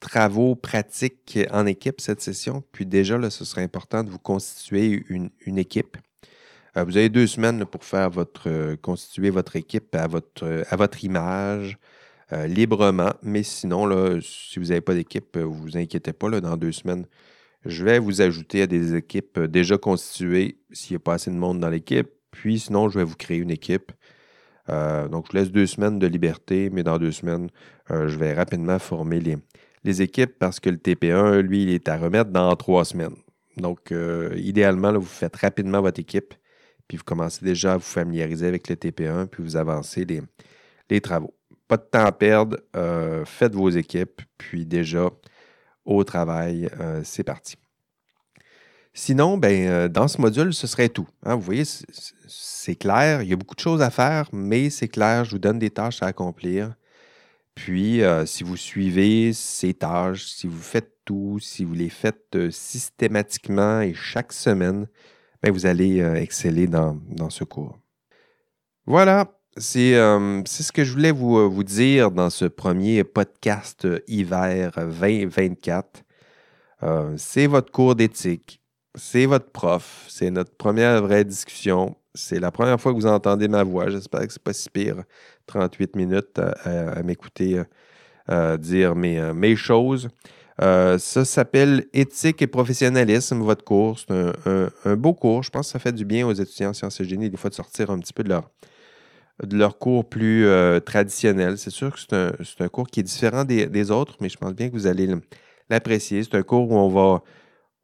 [0.00, 2.64] travaux pratiques en équipe cette session.
[2.72, 5.96] Puis déjà, ce serait important de vous constituer une, équipe.
[6.76, 11.78] Euh, vous avez deux semaines pour faire votre euh, constituer votre équipe à votre, image
[12.32, 13.12] euh, librement.
[13.22, 17.06] Mais sinon, si vous n'avez pas d'équipe, vous vous inquiétez pas, dans deux semaines,
[17.64, 21.36] je vais vous ajouter à des équipes déjà constituées s'il n'y a pas assez de
[21.36, 22.08] monde dans l'équipe.
[22.30, 23.92] Puis sinon, je vais vous créer une équipe.
[25.10, 27.48] Donc, je laisse deux semaines de liberté, mais dans deux semaines,
[27.88, 29.20] je vais rapidement former
[29.84, 33.16] les, équipes parce que le TP1, lui, il est à remettre dans trois semaines.
[33.56, 36.34] Donc, euh, idéalement, vous faites rapidement votre équipe,
[36.88, 40.04] puis vous commencez déjà à vous familiariser avec le TP1, puis vous avancez
[40.88, 41.34] les, travaux.
[41.68, 45.10] Pas de temps à perdre, euh, faites vos équipes, puis déjà,
[45.84, 47.56] au travail, euh, c'est parti.
[48.92, 51.08] Sinon, ben, dans ce module, ce serait tout.
[51.24, 51.36] Hein.
[51.36, 51.64] vous voyez,
[52.26, 55.38] c'est clair, il y a beaucoup de choses à faire, mais c'est clair, je vous
[55.38, 56.74] donne des tâches à accomplir.
[57.54, 62.34] Puis, euh, si vous suivez ces tâches, si vous faites tout, si vous les faites
[62.34, 64.86] euh, systématiquement et chaque semaine,
[65.42, 67.78] ben, vous allez euh, exceller dans, ce cours.
[68.86, 69.26] Voilà,
[69.56, 76.02] c'est ce que je voulais vous, dire dans ce premier podcast hiver 2024.
[77.16, 78.59] c'est votre cours d'éthique,
[78.94, 81.96] c'est votre prof, c'est notre première vraie discussion.
[82.14, 83.88] C'est la première fois que vous entendez ma voix.
[83.88, 85.04] J'espère que ce n'est pas si pire.
[85.46, 87.64] 38 minutes à, m'écouter euh,
[88.30, 90.08] euh, dire mes, euh, mes choses.
[90.58, 93.98] ça s'appelle Éthique et professionnalisme, votre cours.
[93.98, 94.12] C'est
[94.84, 95.42] un, beau cours.
[95.42, 97.50] Je pense que ça fait du bien aux étudiants en sciences et génie des fois
[97.50, 98.50] de sortir un petit peu de leur,
[99.44, 100.46] de leur cours plus
[100.84, 101.58] traditionnel.
[101.58, 104.68] C'est sûr que c'est un, cours qui est différent des, autres, mais je pense bien
[104.68, 105.08] que vous allez
[105.70, 106.24] l'apprécier.
[106.24, 107.22] C'est un cours où on va,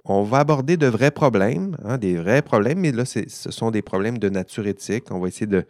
[0.08, 3.82] on va aborder de vrais problèmes, hein, des vrais problèmes, mais là, ce sont des
[3.82, 5.10] problèmes de nature éthique.
[5.10, 5.64] On va essayer de,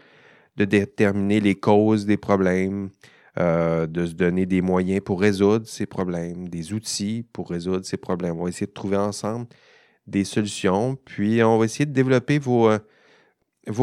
[0.57, 2.91] déterminer les causes des problèmes,
[3.39, 7.97] euh, de se donner des moyens pour résoudre ces problèmes, des outils pour résoudre ces
[7.97, 8.39] problèmes.
[8.39, 9.47] On va essayer de trouver ensemble
[10.07, 12.79] des solutions, puis on va essayer de développer vos, euh,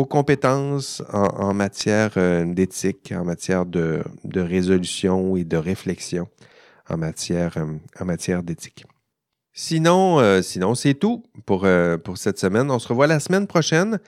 [0.10, 4.04] compétences en, matière euh, d'éthique, en matière de,
[4.36, 6.28] résolution et de réflexion
[6.90, 8.86] en matière d'éthique.
[9.54, 11.68] Sinon, sinon c'est tout pour,
[12.04, 12.72] pour cette semaine.
[12.72, 14.00] On se revoit la semaine prochaine.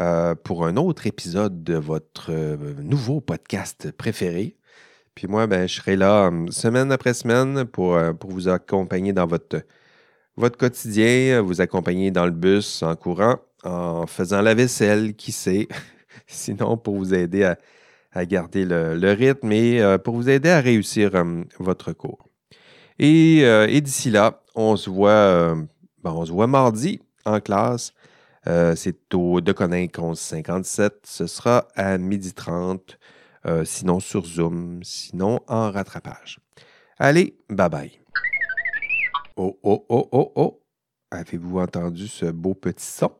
[0.00, 4.56] Euh, pour un autre épisode de votre euh, nouveau podcast préféré.
[5.16, 9.26] Puis moi, ben, je serai là hum, semaine après semaine pour, euh, vous accompagner dans
[9.26, 9.64] votre,
[10.56, 15.66] quotidien, vous accompagner dans le bus en courant, en faisant la vaisselle, qui sait.
[16.28, 17.52] Sinon, pour vous aider
[18.12, 22.27] à, garder le, rythme et pour vous aider à réussir hum, votre cours.
[22.98, 25.54] Et, d'ici là, on se voit,
[26.02, 27.92] ben, on se voit mardi en classe
[28.48, 31.00] euh, c'est au Deconin 1157.
[31.04, 32.96] Ce sera à 12h30,
[33.46, 36.38] euh, sinon sur Zoom, sinon en rattrapage.
[36.98, 38.00] Allez, bye bye.
[39.36, 40.62] Oh, oh, oh, oh, oh.
[41.10, 43.12] Avez-vous entendu ce beau petit son?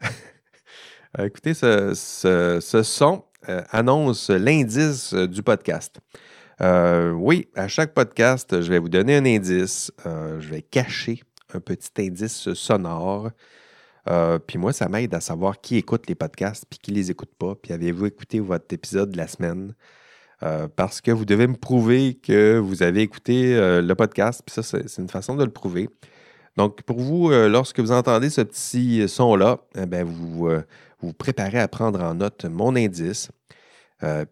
[1.18, 6.00] Écoutez, ce, son euh, annonce l'indice du podcast.
[6.60, 9.92] Oui, à chaque podcast, je vais vous donner un indice.
[10.04, 11.22] je vais cacher
[11.54, 13.30] un petit indice sonore
[14.08, 17.32] euh, puis moi, ça m'aide à savoir qui écoute les podcasts puis qui les écoute
[17.38, 17.54] pas.
[17.54, 19.74] Puis avez-vous écouté votre épisode de la semaine?
[20.44, 24.42] Euh, parce que vous devez me prouver que vous avez écouté euh, le podcast.
[24.46, 25.88] Puis ça, c'est une façon de le prouver.
[26.56, 30.48] Donc, pour vous, lorsque vous entendez ce petit son-là, eh vous
[31.00, 33.30] vous préparez à prendre en note mon indice.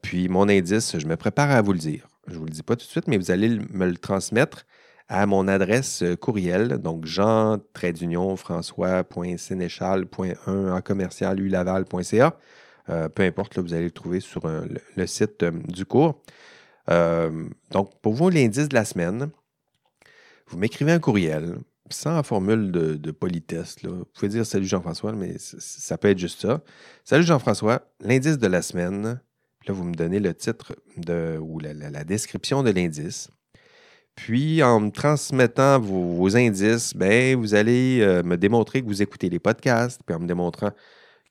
[0.03, 2.16] puis mon indice, je me prépare à vous le dire.
[2.27, 4.67] Je ne vous le dis pas tout de suite, mais vous allez me le transmettre
[5.09, 7.59] à mon adresse euh, courriel, donc jean
[8.37, 12.37] françois.sénéchal.1 en commercial ulaval.ca.
[12.89, 14.65] Euh, peu importe, là, vous allez le trouver sur euh,
[14.97, 16.21] le, site du cours.
[16.89, 19.31] donc, pour vous, l'indice de la semaine,
[20.49, 21.59] vous m'écrivez un courriel
[21.91, 23.77] sans formule de, politesse.
[23.83, 26.63] Vous pouvez dire Salut Jean-François, mais ça peut être juste ça.
[27.05, 29.21] Salut Jean-François, l'indice de la semaine.
[29.67, 33.29] Là, vous me donnez le titre de, ou la description de l'indice.
[34.17, 39.29] Puis, en me transmettant vos, indices, ben, vous allez euh, me démontrer que vous écoutez
[39.29, 40.01] les podcasts.
[40.05, 40.71] Puis, en me démontrant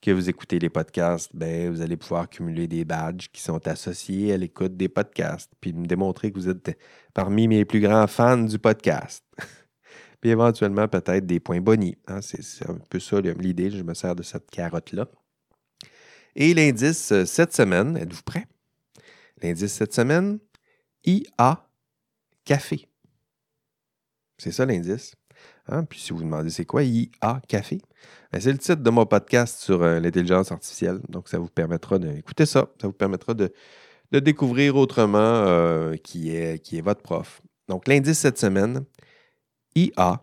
[0.02, 4.34] que vous écoutez les podcasts, ben, vous allez pouvoir cumuler des badges qui sont associés
[4.34, 5.52] à l'écoute des podcasts.
[5.60, 6.78] Puis, me démontrer que vous êtes
[7.14, 9.26] parmi mes plus grands fans du podcast.
[10.22, 11.96] puis, éventuellement, peut-être des points bonus.
[12.08, 12.20] Hein.
[12.22, 13.72] C'est un peu ça l'idée.
[13.72, 15.08] Je me sers de cette carotte-là.
[16.36, 18.46] Et l'indice euh, cette semaine, êtes-vous prêts?
[19.42, 20.40] L'indice cette semaine,
[21.06, 21.66] IA
[22.44, 22.88] café.
[24.38, 25.16] C'est ça l'indice.
[25.68, 25.86] Hein?
[25.86, 27.82] Puis si vous vous demandez c'est quoi IA Café,
[28.32, 31.00] ben, c'est le titre de mon podcast sur euh, l'intelligence artificielle.
[31.10, 32.68] Donc ça vous permettra d'écouter ça.
[32.82, 33.52] Ça vous permettra de,
[34.12, 37.42] découvrir autrement euh, qui, est, qui est votre prof.
[37.68, 38.86] Donc l'indice cette semaine,
[39.76, 40.22] IA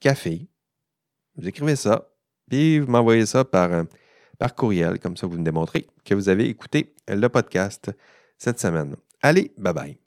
[0.00, 0.48] Café.
[1.36, 2.08] Vous écrivez ça,
[2.48, 3.84] puis vous m'envoyez ça par,
[4.38, 4.98] par courriel.
[4.98, 7.90] Comme ça, vous me démontrez que vous avez écouté le podcast
[8.38, 8.96] cette semaine.
[9.22, 10.05] Allez, bye bye.